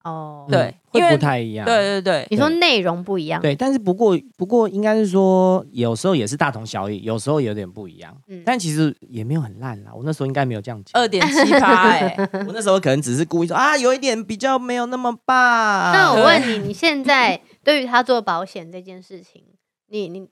[0.04, 1.64] 哦，对，会不太一样。
[1.64, 3.40] 对对对，你说内容不一样。
[3.40, 8.14] 对，但是不过不过应该是说，有时候也是大同小异，有时候有点不一样。
[8.28, 9.90] 嗯，但其实也没有很烂啦。
[9.94, 11.00] 我那时候应该没有这样讲。
[11.00, 12.14] 二点七八，哎，
[12.46, 15.90] 我那时候可能只是故意说啊，有一点比较没有那么棒。
[15.94, 19.42] 那我问你，你现在对于他做保险这件事情，
[19.88, 20.28] 你你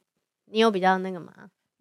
[0.50, 1.32] 你有比较那个吗？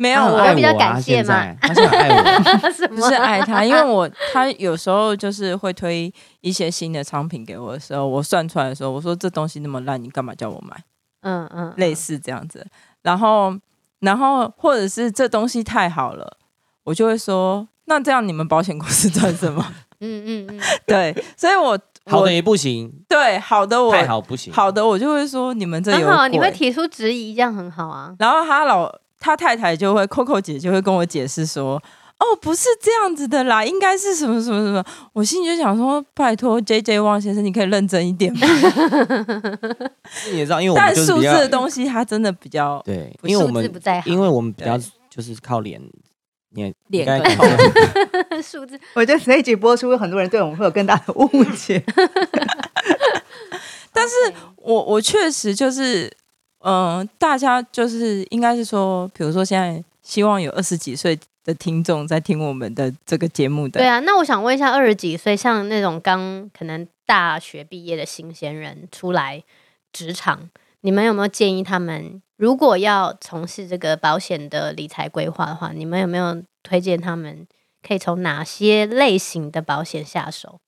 [0.02, 1.54] 没有，我，我比较感谢嘛。
[1.62, 10.76] 他是爱我，不是爱他，因为我他有时候就是会推一些新的商品给我的时候，我算出来的时候，我说这东西那么烂，你干嘛叫我买？
[11.22, 12.66] 嗯嗯，类似这样子。
[13.04, 13.56] 然后，
[14.00, 16.38] 然后或者是这东西太好了，
[16.84, 19.64] 我就会说，那这样你们保险公司赚什么？
[20.02, 21.16] 嗯嗯嗯，对。
[21.38, 21.78] 所以我
[22.10, 28.16] 好的也不行，对，好的我太好不行，好的我就会说你们这有很好，你会提出质疑，这样很好啊。
[28.18, 31.82] 然后他老他太太就会 Coco 姐就会跟我解释说。
[32.22, 34.86] 哦，不是这样子的啦，应该是什么什么什么。
[35.12, 38.48] 我心里就想说，拜托 J J 汪先生，你可以认真一点吗？
[40.32, 43.64] 你也知道，因为我们但数字的东西，它真的比较对，因为我们
[44.06, 44.78] 因为我们比较
[45.10, 45.82] 就是靠脸，
[46.52, 47.08] 脸脸
[48.44, 48.80] 数字。
[48.94, 51.84] 我觉得这一集播出，很多人对我们会有更大的误解。
[53.92, 54.14] 但是
[54.58, 56.16] 我我确实就是，
[56.62, 61.20] 嗯、呃，大家就是应该是说，比如说现在希望有二十几岁。
[61.44, 69.44] 的听众在听我们的这个节目的，对啊，那我想问一下，二十几岁像那种刚可能大学毕业的新鲜人出来
[69.92, 77.48] 职场，你们有没有建议他们，如果要从事这个保险的理财规划的话，你们有没有推荐他们
[77.82, 80.60] 可以从哪些类型的保险下手？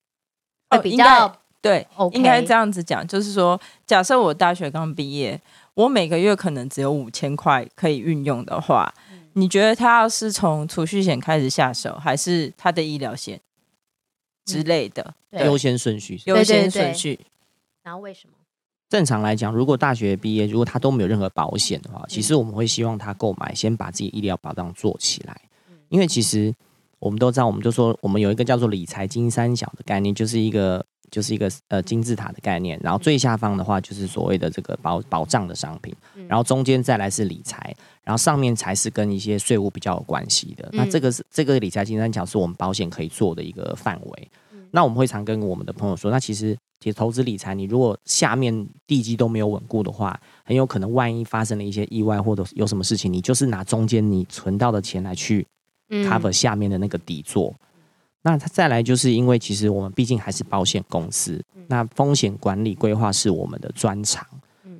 [0.71, 5.39] 哦比较、哦、对应该这样子讲，就是说，假设我大学刚毕业，
[5.75, 8.93] 我每个月可能只有五千块可以运用的话。
[9.35, 13.41] 你觉得他要是从储蓄险开始下手，还是他的医疗险
[14.45, 16.21] 之类的优先顺序？
[16.25, 17.19] 优先顺序。
[17.81, 18.33] 然后为什么？
[18.89, 25.35] 正常来讲，如果大学毕业，如果他都没有任何保险的话，其实我们会希望他购买，先把自己医疗保障做起来。
[25.89, 26.53] 因为其实
[26.99, 30.85] 我们都知道，我们就说我们有一个叫做理财金三角的概念，就是一个。
[31.13, 35.93] 就是一个呃金字塔的概念，然后最下方的话就是所谓的这个保保障的商品，
[36.27, 37.71] 然后中间再来是理财，
[38.03, 40.67] 然后上面才是跟一些税务比较有关系的。
[40.73, 44.31] 那这个是这个理财金三角是我们保险可以做的一个范围。
[44.71, 55.45] 那我们会常跟我们的朋友说，那其实其实投资理财，你如果下面地基都没有稳固的话，很有可能万一发生了一些意外或者有什么事情，你就是拿中间你存到的钱来去
[55.89, 57.53] cover 下面的那个底座。
[58.23, 64.25] 那他再来，就是因为其实我们毕竟还是保险公司，那风险管理规划是我们的专长，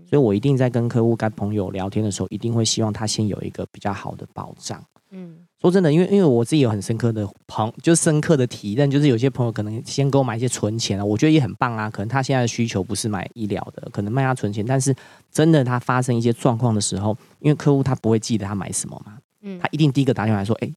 [0.10, 4.82] 所以我一定在跟客户、跟朋友聊天的时候，一定会希望他先有一个比较好的保障。
[5.12, 11.89] 嗯，说真的，因为因为我自己有很深刻的朋，就深刻的体验，就是有些朋友可能先给我买一些存钱啊，我觉得也很棒啊。
[11.89, 14.95] 可能他现在的需求不是买医疗的，可能卖他存钱，但是
[15.32, 20.71] 真的他发生一些状况的时候，因为客户他不会记得他买什么嘛，嗯，他一定第一个打电话来说，哎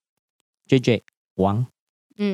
[0.69, 1.03] ，JJ
[1.37, 1.65] 王。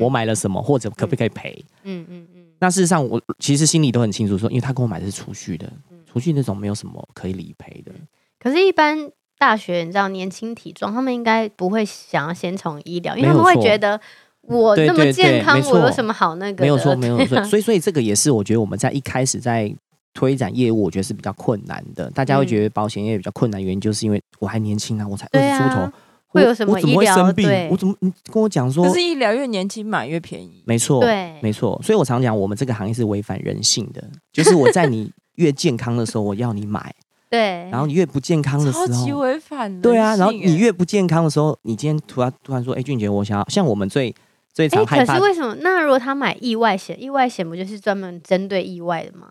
[0.01, 1.65] 我买了什么，或者可不可以赔？
[1.83, 2.45] 嗯嗯嗯。
[2.59, 5.73] 那事实上，我其实心里都很清楚，说，因为他跟我买的是储蓄的，
[6.11, 7.93] 储蓄那种没有什么可以理赔的。
[8.39, 14.01] 可是，一般大学你知道，年轻体壮，他们应该不会想要先从医疗，因为他们会觉得
[14.43, 16.63] 我那么健康，我有什么好那个？
[16.63, 17.43] 没有错，没有错。
[17.45, 19.75] 所以，所以这个也是我觉得我们在一开始在
[20.15, 22.09] 推展业务，我觉得是比较困难的。
[22.11, 25.93] 大家会觉得保险业比较困难，原因就是因为我还年轻啊，我才二十出头。
[26.33, 26.97] 会有什么医疗？
[26.97, 27.69] 我怎么生病？
[27.71, 28.85] 我怎么你跟我讲说？
[28.85, 30.63] 可是医疗越年轻买越便宜。
[30.67, 31.79] 没错，对，没错。
[31.83, 34.03] 所以我常讲，我们这个行业是违反人性的。
[34.33, 36.95] 就是我在你 越健康的时候，我要你买。
[37.29, 37.69] 对。
[37.71, 39.81] 然后你越不健康的时候，超级违反。
[39.81, 44.15] 对啊，然后你越不健康的时候，你今天突然突然说：“哎，俊杰，我想要像我们最
[44.53, 45.55] 最常害怕。”可是为什么？
[45.61, 49.29] 那如果他买意外险，意外险不就是专门针对意外的吗？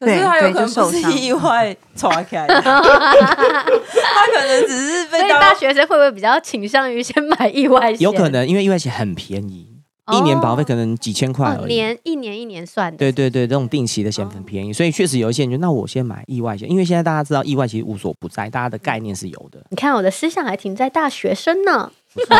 [0.00, 5.18] 可是他有可能不是意外 闯开的，他可能只是被。
[5.18, 8.00] 所以大学生会不会比较倾向于先买意外险？
[8.00, 9.66] 有可能，因为意外险很便宜，
[10.12, 11.72] 一年保费可能几千块而已。
[11.72, 12.98] 年一年一年算的。
[12.98, 19.64] 对对对，这种定期的险很便宜，所以确实有一些人就那我先买意外险，因为现在大家知道意外其实无所不在，大家的概念是有的。
[19.70, 21.90] 你看我的思想还停在大学生呢，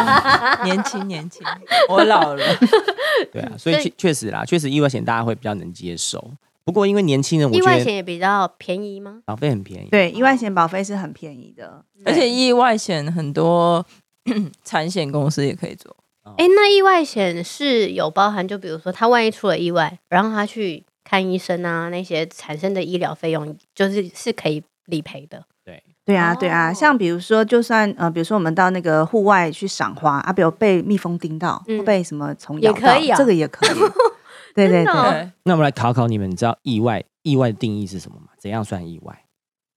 [0.65, 1.41] 年轻年轻，
[1.89, 2.45] 我老了。
[3.33, 6.33] 对啊，所以确确实啦，确实意外险大家会比较能接受。
[6.65, 9.21] 不过，因为年轻人，我觉得意外险也比较便宜吗？
[9.27, 13.85] 保费很便宜，对，意外险保费是很便宜的，而且意外险很多
[14.65, 15.95] 产险公司也可以做。
[16.39, 25.45] 哎，那意外险是有包含，就比如说他万一出了意外，然后他去看医生啊，那些产生的医疗费用，就是是可以理赔的。
[25.63, 33.79] 对，对啊，对啊，像比如说，就算呃，比如说我们到那个户外去赏花啊，比如被蜜蜂叮到，被什么虫咬到，也可以啊，这个也可以。
[34.55, 38.29] 对对对，那我们来考考你们，你知道意外意外的定义是什么吗？
[38.39, 39.27] 怎样算意外？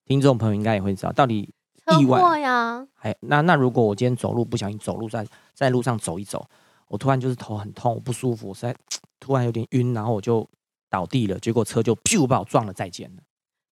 [0.05, 1.53] 听众朋友应该也会知道，到底
[1.99, 2.87] 意外呀？
[3.01, 6.47] 哎，那那如果我今天走路不小心走路在在路上走一走，
[6.87, 8.75] 我突然就是头很痛，我不舒服，我实在
[9.19, 10.47] 突然有点晕，然后我就
[10.89, 13.23] 倒地了，结果车就咻把我撞了，再见了，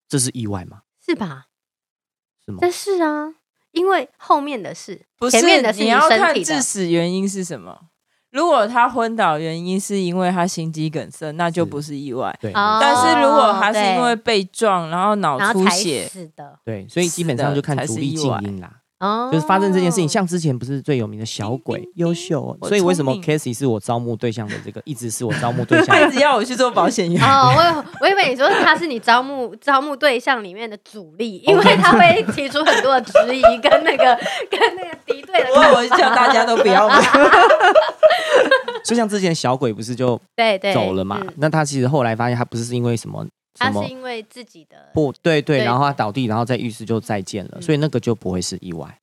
[0.10, 0.82] 这是意外吗？
[1.06, 1.46] 是吧？
[2.44, 2.58] 是吗？
[2.62, 3.36] 但是啊，
[3.72, 7.90] 因为后面的事，不是前面的是你要看致死原因是什么。
[8.36, 12.38] 如果他昏倒原因是因为他心肌梗塞，那就不是意外。
[12.42, 18.70] 对，但是如果他是因为被撞，然后脑出血，是的，对，所以基本上就看独立静音啦。
[19.00, 20.08] 哦，就是发生这件事情。
[20.08, 27.22] 像之前不是最有名的小鬼，优秀，所以为什么 Casey 是我招募对象的这个，一直是我招募对 象，他一直要我去做保险员。
[27.22, 34.16] 哦，我我以为你说他是你招募招募对象里面的主力，因为他会提出很多的质疑跟那个
[34.50, 35.50] 跟那个敌对的。
[35.54, 37.02] 我我叫大家都不要嘛。
[38.86, 41.20] 就像之前小鬼不是就对对走了嘛？
[41.38, 43.26] 那他其实后来发现他不是是因为什么。
[43.58, 49.00] 他是因为自己的不对对，然后他倒地，然后在浴室就再见了，所以那个就不会是意外。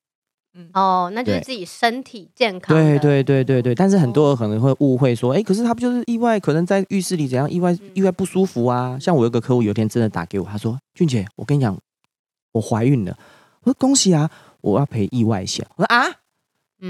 [0.54, 2.76] 嗯哦，那就是自己身体健康。
[2.76, 6.38] 对对对对对，但是很多人可能会误会说，哎，可是他不就是意外？
[6.38, 7.74] 可能在浴室里怎样意外？
[7.94, 8.98] 意外不舒服啊？
[9.00, 11.74] 像我有个客户，有一天真的打给我，他说：“俊姐，我跟你讲，
[12.52, 13.16] 我怀孕了。”
[13.64, 16.04] 我说：“恭喜啊，我要赔意外险。”我说：“啊？”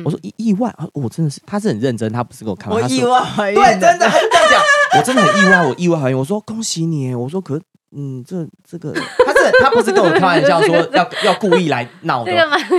[0.05, 2.97] 我说：“意意外啊？”我真的是，他是很认真，他不是给我开玩笑。
[2.97, 4.61] 我意外怀孕，对，真的，他是这样讲。
[4.99, 6.17] 我真的很意外，我意外怀孕。
[6.19, 7.61] 我说恭喜你，我说可
[7.95, 12.33] 嗯，这这个他是他不是跟我开玩笑说要要故意来闹的。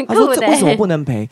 [0.08, 1.30] 他说这为什么不能赔？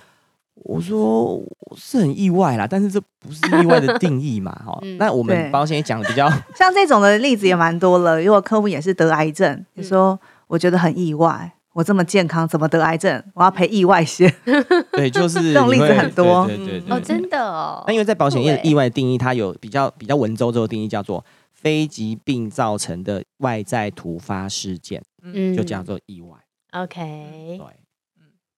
[0.63, 1.41] 我说
[1.76, 4.80] 是很意外啦，但是这不是意外的 定义嘛，哈。
[5.00, 8.22] 那我们保险也讲的比较像这种的例子也蛮多了。
[8.22, 11.52] 如果客户也是得癌症，你说我觉得很意外。
[11.74, 13.24] 我这么健康，怎么得癌症？
[13.34, 14.34] 我要赔意外险。
[14.92, 16.46] 对，就是 这种例子很多。
[16.46, 17.84] 对对对，对，哦，真的哦。
[17.88, 26.38] 那因为在保险业的意外的定义，它有比较比较文绉绉的定义，叫做非疾病造成的外在突发事件，嗯，就叫做意外。
[26.72, 27.66] OK，对，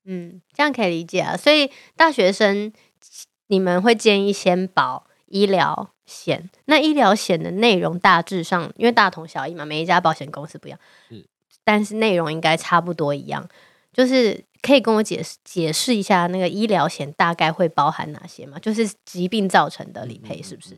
[0.06, 1.38] 嗯，这样可以理解啊。
[1.38, 2.73] 所以大学生，
[3.47, 6.49] 你们会建议先保医疗险？
[6.65, 10.80] 那医疗险的内容大致上，因为大同小异嘛，每一家保险公司不一样。
[11.63, 11.65] 是。
[11.65, 13.47] 但是内容应该差不多一样，
[13.93, 18.60] 就是可以跟我解释解释一下那个医疗险大概会包含哪些吗？
[18.60, 20.78] 就是疾病造成的理赔是不是？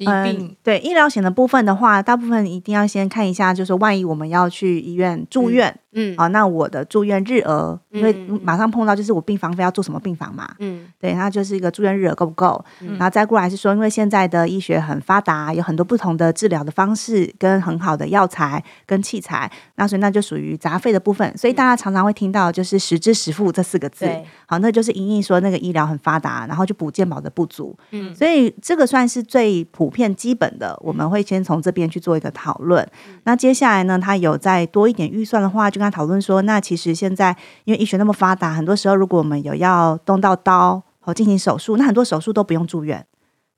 [0.00, 6.26] 疾病、嗯、对医疗险的部分的话，大部分一定要先看一下，就是万一我们要去医院住院，嗯，好、嗯。
[6.26, 12.64] 啊，那我的住院日额，因为马上碰到就是我病房费要做什么病房嘛，嗯，对，那就是一个住院日额够不够？
[12.80, 24.08] 嗯、然后再过来是说，因为现在的医学很发达，有很多不同的治疗的方式，跟很好的药材跟器材，那所以那就属于杂费的部分，所以大家常常会听到就是实支实付这四个字，
[24.46, 29.66] 好，那就是莹莹说那个医疗很发达，然后就补健保的不足，嗯，所以这个算是最。
[29.72, 32.88] 普遍基本的，我们会先从这边去做一个讨论。
[33.24, 43.04] 那接下来呢，他有再多一点预算的话，就跟他讨论说，那其实现在因为医学那么发达，很多时候如果我们有要动到刀和进行手术，那很多手术都不用住院。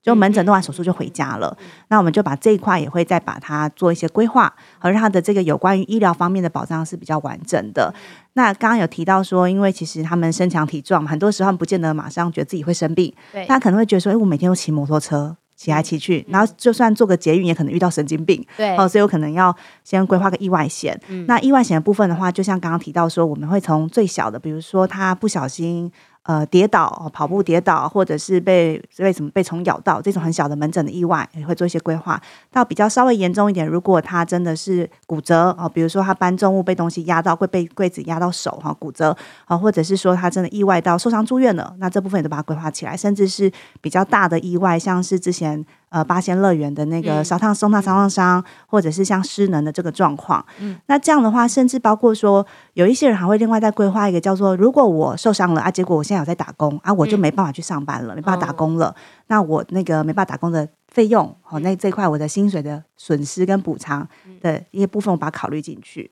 [0.02, 7.94] 就门诊动完手术就回家了，那我们就把这一块也会再把它做一些规划，和让它的这个有关于医疗方面的保障是比较完整的。
[8.32, 13.14] 那刚刚有提到说，因为其实他们身强体壮，很多时候不见得马上觉得自己会生病，
[13.46, 15.36] 他可能会觉得说，哎，我每天都骑摩托车。
[15.62, 18.44] 骑来骑去，然后就算做个捷运，也可能遇到神经病。
[18.57, 21.01] 对，哦，所以我可能要先规划个意外险。
[21.07, 25.92] 嗯，那意外险的部分的话，就像刚刚提到说，我们会从最小的，比如说他不小心。
[26.24, 32.20] 呃，跌倒，跑步跌倒，或者是被为什么被虫咬到这种很小的门诊的意外，也会做一些规划。
[32.52, 42.96] 到比较稍微严重一点，如果他真的是骨折哦，比如说他搬重物被东西压到，会被柜子压到手哈，骨折啊，或者是说他真的意外到受伤住院了，那这部分也都把它规划起来。
[42.96, 50.44] 甚至是比较大的意外，像是之前呃八仙乐园的那个烧烫、松烫烧烫伤，或者是像失能的这个状况。
[50.59, 58.87] 嗯，那这样的话，甚至包括说有一些人还会另外再规划一个叫做，如果我受伤了啊，结果我现在有在打工啊，我就没办法去上班了，嗯、没办法打工了。
[58.87, 58.94] 哦、
[59.26, 64.09] 那我那个没办法打工的费用，好、嗯，那这块我的薪水的损失跟补偿
[64.40, 66.11] 的一些部分，我把它考虑进去。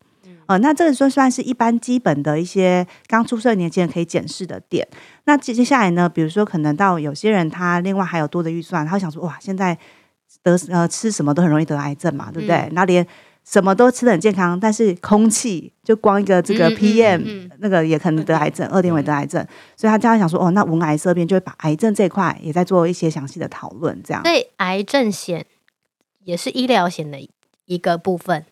[0.51, 4.87] 嗯、呃，那这个算算是一般基本的一些刚出生的年轻人可以检视的点。
[5.27, 9.79] 那接接下来呢，比如说可能到有些人他另外还有多的预算，他会想说哇，现在
[10.43, 12.57] 得呃吃什么都很容易得癌症嘛，对不对？
[12.57, 13.07] 嗯、那连
[13.45, 24.23] 什么都吃的很健康，但是空气就光一个这个 PM、嗯嗯嗯、那个也可能得癌症，二点五得癌症，所以他经常想说，哦，那无癌色变就会把癌症这一块也在做一些详细的讨论，这样。
[24.25, 25.47] 所以癌症险
[26.25, 27.19] 也是医疗险的
[27.65, 28.45] 一个部分，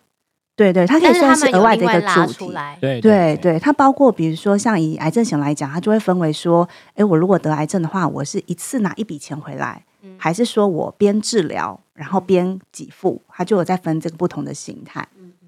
[0.59, 2.53] 对对，它可以算是额外的一个主题。
[2.81, 9.83] 对对对，它包括比如说像以癌症险来讲，它就会分为说，哎，我如果得癌症的话，我是一次拿一笔钱回来。
[10.17, 15.05] 还是说我边治疗，然后边给付，它就有在分这个不同的形态。
[15.17, 15.47] 嗯嗯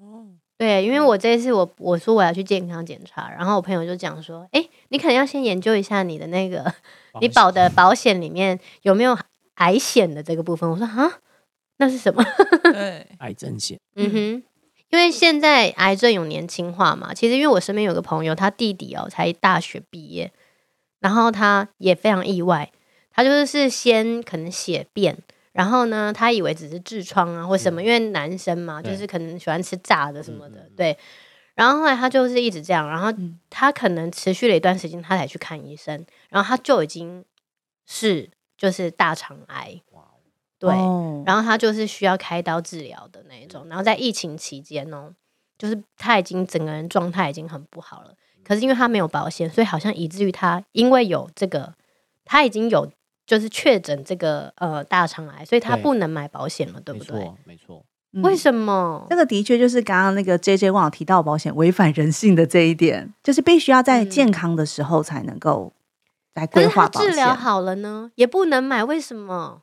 [0.00, 6.72] 哦，对，因为我这一次我我说我要去健康检查，然后我朋友就讲说，哎，你可能要先研究一下你的那个
[7.20, 9.16] 你保的保险里面有没有
[9.56, 10.68] 癌险的这个部分。
[10.70, 11.12] 我说啊，
[11.82, 12.24] 那是什么？
[12.62, 13.76] 对， 癌症险。
[13.96, 14.42] 嗯哼，
[14.90, 20.32] 因为现在癌症有年轻化嘛，其实因为我身边有个朋友，他弟弟哦才大学毕业，
[21.00, 22.70] 然后他也非常意外。
[23.10, 25.18] 他就是是先可能血便，
[25.50, 30.96] 然后呢，他以为只是痔疮啊或什么，嗯、因为男生嘛，就是可能喜欢吃炸的什么的，嗯、对。
[31.54, 33.12] 然后后来他就是一直这样，然后
[33.50, 37.22] 他可能持续了一段时间，他才去看医生，然后他就已经
[37.86, 39.82] 是就是大肠癌，
[40.68, 45.12] 对，然后他就是需要开刀治疗的那种，然后在疫情期间哦，
[45.58, 51.74] 就是他已经整个人状态已经很不好了，可是因为他没有保险，所以好像以至于他因为有这个，
[52.24, 52.88] 他已经有
[53.26, 57.18] 就是确诊这个呃大肠癌，所以他不能买保险了，对，对不对？
[57.18, 57.84] 没错，没错。
[58.22, 59.06] 为什么？
[59.10, 65.72] 这个的确就是刚刚那个 JJ 忘了提到保险违反人性的这一点，就是必须要在健康的时候才能够
[66.34, 69.62] 来规划治疗好了呢，也不能买，为什么？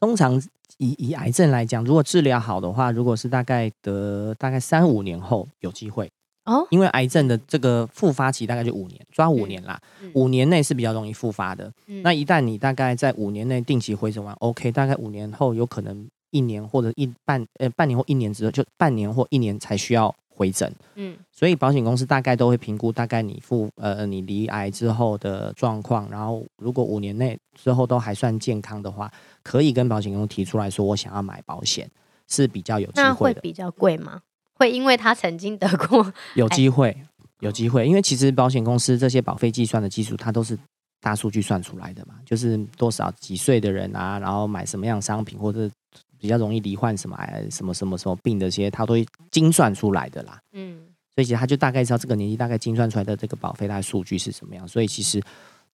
[0.00, 0.40] 通常
[0.78, 6.10] 以以癌症来讲，如果治疗好的话，如果是大概得大概三五年后有机会
[6.44, 11.72] 哦，因为癌症的这个复发期大概就五年，抓五年啦，嗯嗯、五年内是比较容易复发的。
[11.86, 16.06] 嗯、那一旦你大概在五年内定期回诊完，OK，大概五年后有可能。
[16.32, 20.70] 一年或者一半呃半年或一年之后，就半年或一年才需要回诊。
[20.96, 29.10] 嗯，所以保险公司大概都会评估大概你付呃你离癌之后的状况，然后如果五年内之后都还算健康的话，
[29.42, 31.90] 可以跟保险公司提出来说，我想要买保险
[32.28, 33.08] 是比较有机会的。
[33.08, 34.20] 那会比较贵吗？
[34.54, 36.12] 会因为他曾经得过？
[36.36, 36.96] 有机会，
[37.40, 40.58] 有机会，因为其实保险公司这些保费计算的技术，它都是
[41.00, 45.70] 大数据算出来的嘛，就是多少几岁的人啊，然后买什么样商品或者。
[46.18, 50.40] 比较容易罹患什么癌、什么什么什么病的这些，他都会精算出来的啦。
[50.52, 54.66] 嗯，所以其实他就大概知道这个年纪大概精算出来的这个保费大概数据是什么样。
[54.66, 55.22] 所以其实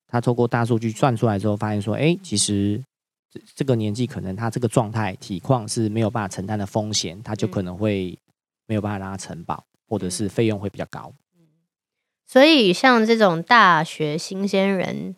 [0.06, 2.82] 他透过大数据算出来之后，发现说，哎，其实
[3.30, 8.18] 这这个年纪可能他这个状态体况是没有办法承担的风险，他就可能会
[8.66, 11.12] 没有办法让他承保，或者是费用会比较高。
[11.36, 11.46] 嗯，
[12.26, 15.16] 所以像这种大学新鲜人，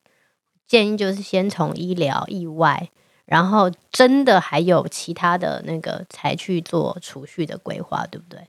[0.66, 2.90] 建议就是先从医疗意外。
[3.26, 8.40] 然后真的还有其他的那个才去做储蓄的规划，对不对？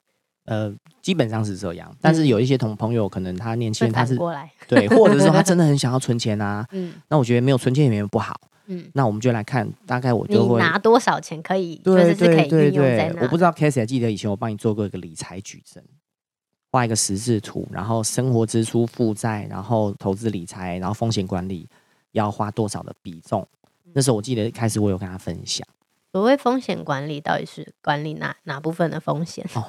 [0.46, 0.72] 呃，
[1.02, 1.92] 基本上是这样。
[2.00, 6.66] 但是有一些同朋友，可能他年轻人他是过来对，或者说他 真的很想要存钱啊。
[6.72, 8.40] 嗯，那我觉得没有存钱也没有不好。
[8.68, 12.86] 嗯，那我们就来看，大概我就会拿多少钱可以，就是是可以运用。
[13.22, 15.84] 我不知道 Casey 还记得以前我帮你做过一个理财矩阵，
[16.72, 21.68] 画一个十字图，然后生活支出、负债，然后投资理财，然后风险管理
[22.12, 23.48] 要花多少的比重。
[23.96, 25.66] 那时候我记得开始我有跟他分享，
[26.12, 29.44] 所谓风险管理到底是管理哪哪部分的风险？
[29.54, 29.64] 哦，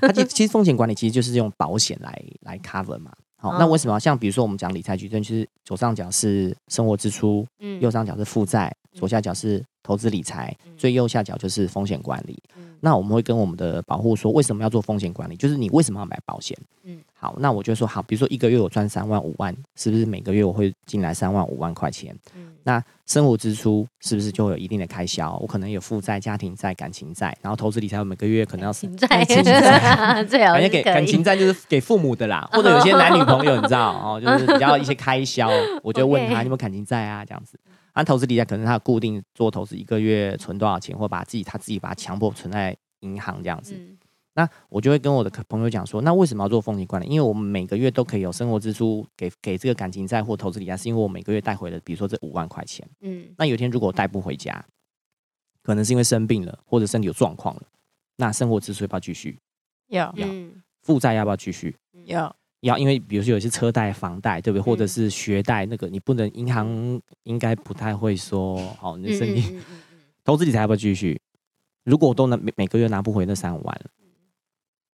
[0.00, 3.12] 他其其实风险管理其实就是用保险来来 cover 嘛。
[3.38, 12.36] 好，哦，那为什么像比如说我们讲理财矩阵，就是左上角是生活支出，嗯，右上角是负债，左下角是投资理财，最右下角就是风险管理。
[12.80, 15.36] 那我们会跟我们的保护说，为什么要做风险管理？
[15.36, 16.56] 就是你为什么要买保险？
[16.82, 22.14] 嗯，好，那我就说好，比如说一个月我赚三万五万，是不是每个月我会进来三万五万块钱？
[22.36, 25.36] 嗯，那生活支出是不是就会有一定的开销？
[25.40, 35.48] 我可能有负债、家庭债、感情债，然后投资理财，我每个月可能要是感情债， 最好是给感情债就是给父母的啦， 或者有些男女朋友，你知道哦，就是比较一些开销，
[35.82, 37.24] 我就问他， 你有没有感情债啊？
[37.24, 37.58] 这样子。
[37.96, 43.74] 按投资理财，可能他固定做投资，一个月存多少钱，或把自己他自己把它强迫存在银行这样子。
[43.74, 43.96] 嗯、
[44.34, 47.06] 那我就会跟我的朋友讲说，那为什么要做风险管理？
[47.06, 52.86] 因为我们每个月都可以有生活支出给给这个感情债或投资理财，是因为我每个月带回了，比如说这五万块钱。
[53.00, 53.34] 嗯。
[53.38, 54.62] 那有一天如果我带不回家，
[55.62, 57.62] 可能是因为生病了或者身体有状况了，
[58.16, 59.38] 那生活支出要不要继续？
[59.88, 60.12] 要。
[60.16, 60.28] 要。
[60.82, 61.74] 负债要不要继续？
[62.04, 62.36] 要。
[62.66, 64.62] 要，因为比如说有些车贷、房贷，对不对？
[64.62, 69.58] 或者是学贷，那个你不能，银行应该不太会说，哦，你生意
[70.24, 71.20] 投资理财要不要继续？
[71.84, 73.80] 如果我都能每每个月拿不回那三五万，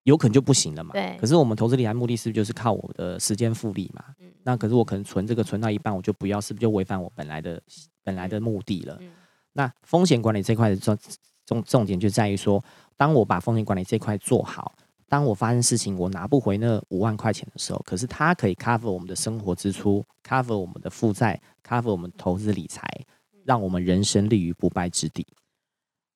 [0.04, 0.92] 有可能就不行了嘛。
[0.92, 1.16] 对。
[1.20, 4.04] 可是我们投资理财目的是不是就是靠我的时间复利嘛。
[4.42, 7.62] 那可是我可能存这个存到一半我就不要，是不是就违反我本来的
[8.02, 8.98] 本来的目的了？
[9.54, 10.98] 那风险管理这块的重
[11.46, 12.62] 重重点就在于说，
[12.96, 14.74] 当我把风险管理这块做好。
[15.12, 21.38] 当我发生事情，我拿不回那五万块钱的时候，可是它可以 cover 我们的生活支出，cover 我们的负债
[21.68, 22.82] ，cover 我们投资理财，
[23.44, 25.26] 让我们人生立于不败之地。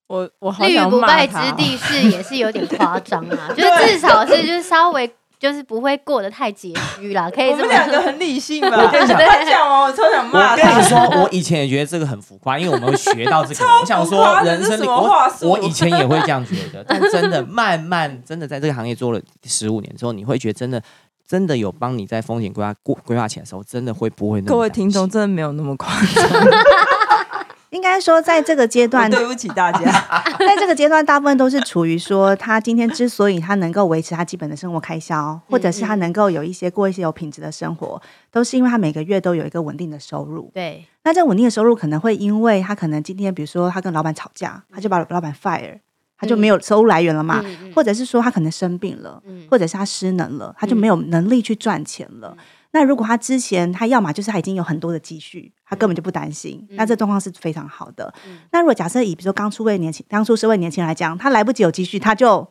[0.07, 5.15] 我我立于不败之地是也是有点夸张啊， 就是至少是就是稍微。
[5.39, 7.63] 就是不会过得太拮据啦，可以这么。
[7.63, 8.71] 我们两个很理性嘛。
[8.83, 10.53] 我跟你讲，我超想骂。
[10.53, 13.65] 我跟你说，我以前也觉得这个很浮夸，因为我们会学到这个。
[13.81, 20.83] 我想说，人生里我我以前也会这样觉得，但真的慢慢真的在这个行业做了十五年之后，你会觉得真的
[21.29, 24.49] 真的有帮你在风险规划过规划起来的时候，真的会不会那么？
[24.49, 26.25] 各位听众，真的没有那么夸张。
[27.77, 29.81] 应该说，在这个阶段，对不起大家，
[30.41, 38.01] 在这个阶段，大部分都是处于说，他今天之所以他能够维持他基本的生活开销，或者是他能够有一些过一些有品质的生活，
[38.33, 40.51] 都是因为他每个月都有一个稳定的收入。
[40.55, 45.79] 对，那这稳定的收入可能会因为他可能今天，比如说他跟老板吵架，他就把老板 fire，
[46.19, 52.35] 他就没有收入来源了嘛，嗯、或者是说他可能生病了，嗯、或者是他失能了，他就没有能力去赚钱了。
[52.77, 58.13] 嗯、那如果他之前他要么就是他已经有很多的积蓄，他根本就不担心，嗯、那这状况是非常好的。
[58.27, 62.47] 嗯、那如果假设以比如说刚出位年轻、刚出社会年轻人来讲，他来不及有积蓄，他就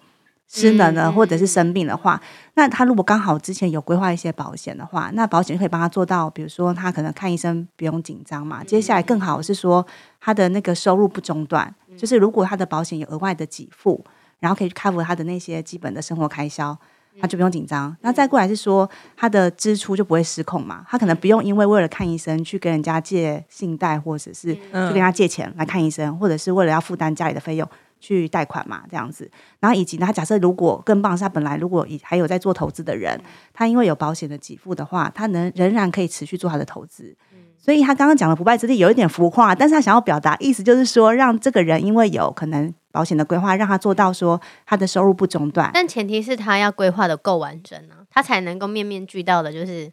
[0.48, 2.22] 失能了，或者是生病的话，
[2.54, 8.64] 那他如果刚好之前有规划一些保险的话，那保险可以帮他做到，比如说他可能看医生不用紧张嘛。
[8.64, 9.86] 接下来更好是说
[10.20, 11.74] 他的那个收入不中断。
[11.98, 14.04] 就是如果他的保险有额外的给付，
[14.40, 16.78] 然后可以 cover 他的那些基本的生活开销，
[17.20, 17.95] 他就不用紧张。
[18.01, 20.86] 那再过来是说他的支出就不会失控嘛？
[20.89, 27.68] 他可能不用因为为了看医生去跟人家借信贷，或者是去跟他借钱来看医生，或者是为了要负担家里的费用
[27.99, 28.84] 去贷款嘛？
[28.89, 29.30] 这样子。
[29.59, 33.20] 然后以及呢，他假设如果更棒是，他本来如果还有在做投资的人，
[33.53, 37.16] 他因为有保险的给付的话，他能仍然可以持续做他的投资。
[37.58, 45.72] 所以他刚刚讲的不败之地有一点浮夸，但是他想要表达意思就是说，让这个人因为有可能保险的规划，让他做到说他的收入不中断。
[45.74, 49.91] 但前提是他要规划的够完整啊，他才能够面面俱到的，就是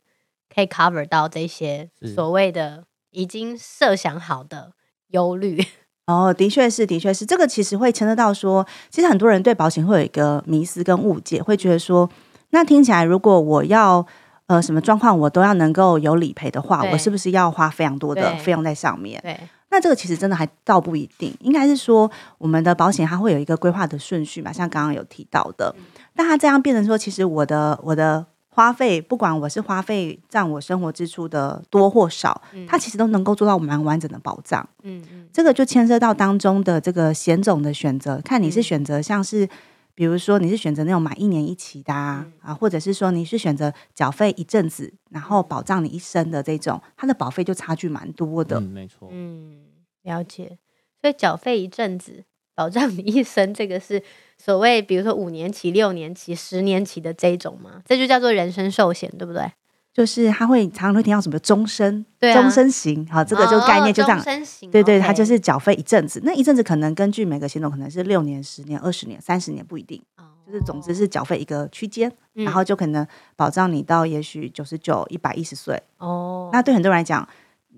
[0.54, 4.72] 可以 cover 到这些所谓的已经设想好的
[5.08, 5.64] 忧虑。
[6.06, 12.10] 哦，的确是，的确是，这个其实会牵扯到说，其实很多人对保险会有一个迷思跟误解，会觉得说，
[12.50, 14.06] 那听起来如果我要。
[14.52, 19.18] 呃，什么状况我都要能够有理赔的话，我是不是要花非常多的费用在上面？
[19.22, 19.40] 对，
[19.70, 25.84] 那这个其实真的还倒不一定，应该是说我们的保险它会有一个规划的顺序嘛，像刚刚有提到的，嗯、
[26.14, 34.68] 但它这样变成说，其实我的我的花费，不管我是花费占我生活支出的多或少，嗯、它其实都能够做到蛮完整的保障。
[34.82, 39.48] 嗯嗯，这个就牵涉到当中的这个险种的选择，看你是选择像是。
[39.94, 48.58] 比如说你是选择那种买一年一期的啊，嗯、啊，或者是说你是选择缴费一阵子，然后保障你一生的这种，它的保费就差距蛮多的。
[48.58, 49.08] 嗯，没错。
[49.12, 49.66] 嗯，
[50.02, 50.58] 了解。
[51.00, 52.24] 所以缴费一阵子，
[52.54, 54.02] 保障你一生，这个是
[54.38, 57.82] 所谓比如说五年期、六年期、十年期的这种吗？
[57.84, 59.50] 这就叫做人身寿险，对不对？
[59.92, 64.18] 就是他会常常会听到什么终身、终、啊、身型，好，这个就概念就这样。
[64.18, 64.24] 哦、
[64.70, 75.78] 对对，它就是缴费一阵子，那一阵子可能根据每个险种可能是六年、十年、二十年、三十年不一定，哦、就是总之是缴费一个区间，嗯、然后就可能保障你到也许九十九、一百一十岁。
[75.98, 77.28] 哦，那对很多人来讲，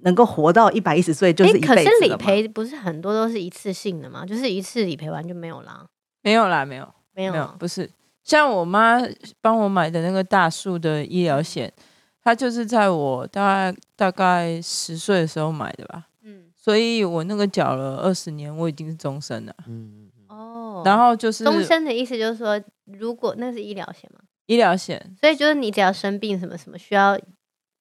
[0.03, 1.67] 能够活到一百一十岁就是一辈子。
[1.67, 4.25] 可是理赔不是很多都是一次性的吗？
[4.25, 5.85] 就是一次理赔完就没有啦？
[6.23, 7.91] 没有啦，没有，没有，没有，不是
[8.23, 9.01] 像我妈
[9.41, 11.73] 帮我买的那个大树的医疗险。
[12.25, 24.21] 他就是在我大概大概十岁的时候买的吧，嗯，所以我那个缴了二十年，我已经是终身了，嗯哦，然后就是终身的意思就是说，如果那是医疗险吗？
[24.47, 27.21] 医疗险，所以就是你只要生病什么什么需要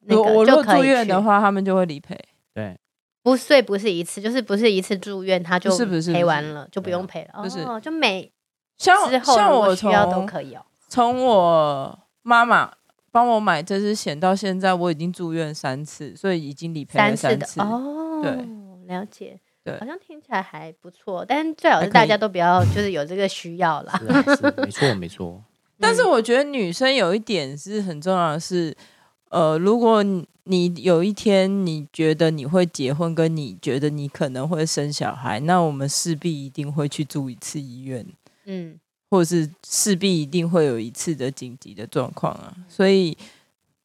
[0.01, 2.19] 那个我如果住院的话，他们就会理赔，
[2.53, 2.77] 对，
[3.21, 5.71] 不所以不是一次，就是不是一次住院他就
[6.11, 8.29] 赔完了就不用赔了，就是哦，就每
[8.77, 12.69] 像像我需要都可以哦，从我妈妈。
[13.13, 17.61] 帮我买这支险到现在，我已经住院三次，所以已经理赔了三次。
[17.61, 18.31] 哦，对，
[18.87, 23.93] 了解，对，好像听起来还不错，但最好是大家都不要就是有这个需要啦。
[23.99, 25.43] 是啊，是，没错，没错。
[25.79, 28.75] 但是我觉得女生有一点是很重要的是，
[29.29, 30.03] 呃，如果
[30.45, 38.03] 你有一天你觉得你会结婚，跟你觉得你可能会生小孩，那我们势必一定会去住一次医院。
[38.45, 38.79] 嗯。
[39.13, 43.15] 或者是势必一定会有一次的紧急的状况啊，所以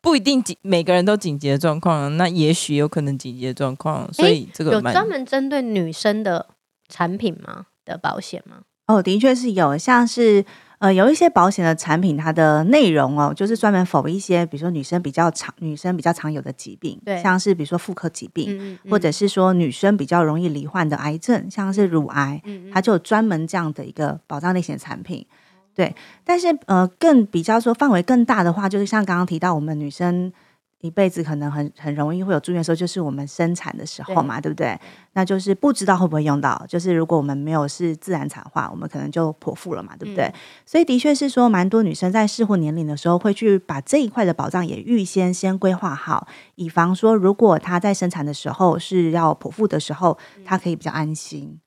[0.00, 6.46] 不一定紧每个人都紧急的状况啊，那也许有可能紧急的状况，所以这个有专门针对女生的
[6.88, 7.66] 产品吗？
[7.84, 8.62] 的保险吗？
[8.86, 10.42] 哦，的确是有，像是。
[10.78, 22.40] 呃，有一些保险的产品，它的内容哦，就是专门 for 一些，比如说女生比较常、女生比较常有的疾病，对，像是比如说妇科疾病，嗯嗯、或者是说女生比较容易罹患的癌症，像是乳癌，
[22.72, 25.26] 它就有专门这样的一个保障类型的产品，
[25.74, 25.94] 对。
[26.24, 30.32] 但是呃，更比较说范围更大的话，就是像刚刚提到我们女生。
[30.80, 34.80] 一辈子可能很很容易会有住院的时候，就是我们生产的时候嘛，对，对不对？
[35.14, 40.26] 那就是不知道会不会用到，就是如果我们没有是自然产化，我们可能就剖腹了嘛，对不对？
[40.26, 51.58] 嗯、所以的确是说，蛮多女生在适婚年龄的时候，会去把这一块的保障也预先先规划好，以防说如果她在生产的时候是要剖腹的时候，她可以比较安心，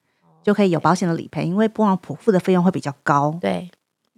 [0.41, 3.38] 就可以有保险的理赔，因为不然剖腹的费用会比较高。
[3.41, 3.70] 对，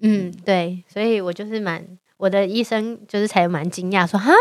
[0.01, 1.83] 嗯，对，所以我就是蛮
[2.17, 4.31] 我的医生就是才蛮惊讶说哈。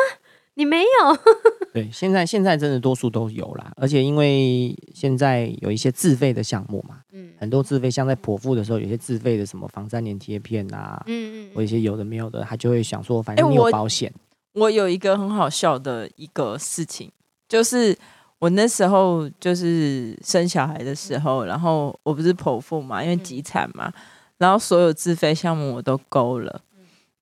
[0.54, 1.18] 你没有？
[1.72, 14.12] 对，现在现在真的多数都有啦，而且因为现在有一些自费的项目嘛，嗯，很多自费，像在剖腹的时候，有些自费的什么防粘连贴片啊，嗯嗯，或一些有的没有的，他就会想说，反正你有保险。
[14.54, 17.10] 我，我有一个很好笑的一个事情，
[17.48, 17.96] 就是
[18.38, 23.90] 我那时候就是生小孩的时候，然后我不是剖腹嘛，因为急产嘛，
[24.36, 26.60] 然后所有自费项目我都勾了，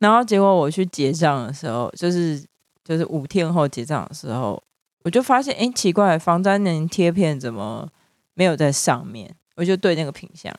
[0.01, 2.43] 然后结果我去结账的时候，就是
[2.91, 4.61] 就是五天后结账的时候，
[5.05, 7.89] 我就发现，哎，奇怪，防粘连贴片怎么
[8.35, 9.33] 没有在上面？
[9.55, 10.53] 我就对那个品相，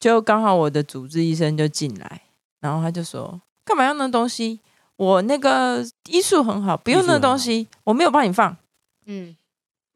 [0.00, 2.22] 就刚好我的主治医生就进来，
[2.60, 4.60] 然后他就说，干嘛要那东西？
[4.96, 8.56] 我那个医术很好，不用那东西，我没有帮你放。
[9.04, 9.36] 嗯。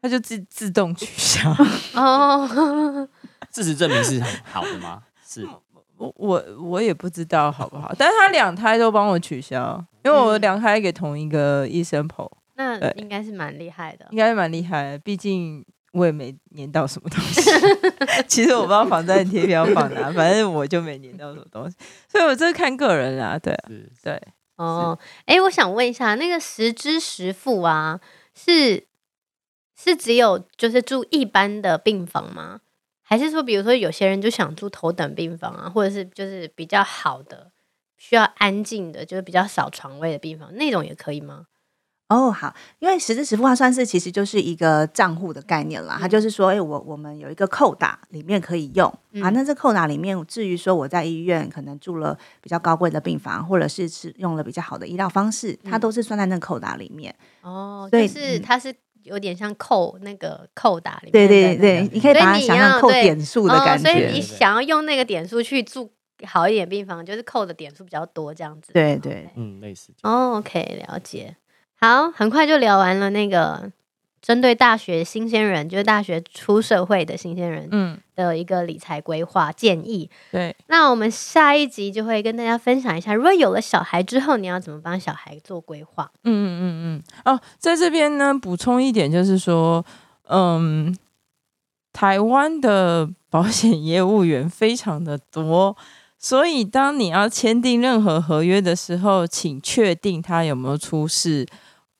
[0.02, 1.50] 他就自自动取消
[1.94, 3.08] 哦，
[3.50, 5.02] 事实证明是很好的吗？
[5.26, 5.48] 是，
[5.96, 17.50] 我我我也不知道好不好，但是他两胎都帮我取消，因为我两胎给同一个医生剖，那应该是蛮厉害的，应该是蛮厉害的，毕竟我也没粘到什么东西。
[18.28, 21.76] 其实我不知道防粘贴标放哪，反正我就没粘到什么东西，
[22.08, 23.56] 所以我这是看个人啦，对
[24.02, 24.20] 对
[24.56, 28.00] 哦，哎、欸，我想问一下，那个十支十付啊，
[28.34, 28.86] 是？
[29.78, 32.60] 是只有就是住一般的病房吗？
[33.08, 37.52] 还是说，比如说有些人就想住头等病房啊，或者是就是比较好的、
[37.96, 41.46] 需要安静的，就是比较少床位的病房，那种也可以吗？
[42.08, 45.96] 哦，好，因为实支实付它算是其实就是一个账户的概念啦。
[45.98, 49.30] 嗯、它就是说，哎、欸，我我们有一个扣打里面可以用、嗯、啊。
[49.30, 57.14] 那这扣打里面，至于说我在医院可能住了比较高贵的病房，或者是是用了比较好的医疗方式，它都是算在那扣打里面。
[57.42, 58.74] 哦，对，是它是。
[59.06, 63.90] 有点像扣那个扣打里面，对对对，你可以把它想象扣点数的感觉。
[63.90, 65.90] 所以你想要用那个点数去住
[66.24, 68.72] 好一点病房，就是扣的点数比较多，这样子。
[68.72, 69.92] 对对，嗯，类似。
[70.02, 71.36] 哦，OK，了解。
[71.80, 73.72] 好，很快就聊完了那个。
[74.22, 80.10] 针对大学新鲜人，就是大学出社会的新鲜人，嗯，的一个理财规划建议。
[80.32, 86.10] 对，那我们下一集就会跟大家分享一下，如果有了小孩之后，你要怎么帮小孩做规划？
[86.24, 87.34] 嗯嗯嗯嗯。
[87.36, 89.84] 哦，在这边呢，补充一点就是说，
[90.28, 90.96] 嗯，
[91.92, 95.76] 台湾的保险业务员非常的多，
[96.18, 101.46] 所以当你要签订任何合约的时候，请确定他有没有出示。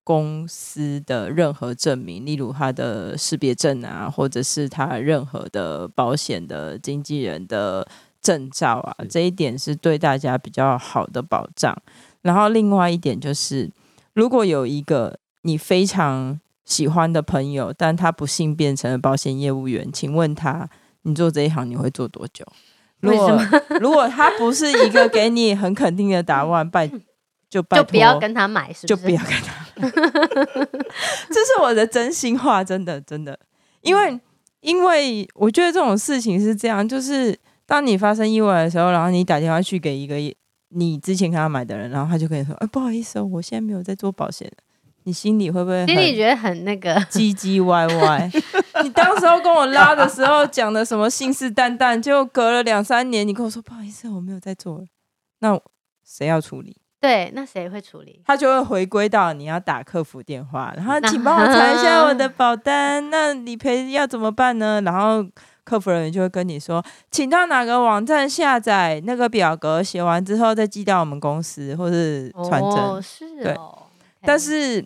[0.07, 7.85] 公司的任何证明，例如他的识别证啊，或者是他任何的保险的经纪人的
[8.23, 11.77] 证照啊，这一点是对大家比较好的保障。
[12.23, 13.69] 然后另外一点就是，
[14.15, 20.71] 如果有一个你非常喜欢的朋友，但他不幸变成了保险业务员，请问他，
[21.03, 22.47] 你做这一行你会做多久？
[23.01, 23.41] 如果
[23.81, 26.89] 如果他不是一个给你很肯定的答案，拜。
[27.49, 28.87] 就就不要跟他买，是不是？
[28.89, 29.91] 就不要跟他买，
[31.29, 33.39] 这是我的真心话，真的真的。
[33.83, 34.19] 因为
[34.61, 40.17] 因为我觉得这种事情是这样，就是当你发生意外的时候，然后你打电话去给一个
[40.71, 44.51] 你之前跟他买的人，然后他就跟你说：“哎，不好意思哦，我现在没有在做保险。”
[45.05, 45.87] 你心里会不会？
[45.87, 48.29] 心里觉得很那个唧唧歪歪。
[48.83, 54.85] 你当时候跟我拉的时候讲的什么信誓旦旦，就隔了两三年，你跟我说不好意思，我没有在做，
[55.39, 55.57] 那
[56.05, 56.77] 谁要处理？
[56.99, 58.21] 对，那谁会处理？
[58.25, 64.81] 他就会回归到你要打客服电话，然后请帮我查一下我 的保单，那理赔要怎么办呢？
[64.81, 65.25] 然后
[65.63, 72.71] 客服人员就会跟你说，请到哪个网站下载那个表格，写完之后再寄到我们公司，或是传真。
[72.73, 73.43] 哦，是哦。
[73.43, 73.57] 对，
[74.23, 74.85] 但是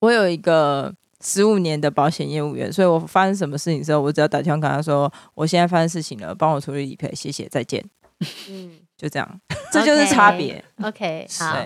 [0.00, 7.84] 我有一个十五年的保险业务员，所以我发生什么事情的时候，我只要打电话跟他说，我现在发生事情了，帮我处理理赔，谢谢，再见。
[8.48, 8.80] 嗯。
[9.00, 9.40] 就这样，
[9.72, 10.62] 这就是差别。
[10.82, 11.56] OK，好，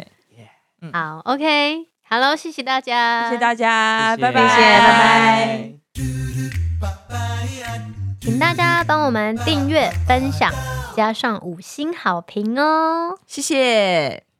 [0.93, 5.79] 好，OK，Hello，谢谢大家，谢谢大家，拜拜，谢谢，
[6.81, 7.19] 拜拜。
[8.21, 10.53] 请大家帮我们订阅、分享，
[10.95, 14.34] 加上五星好评哦，谢谢。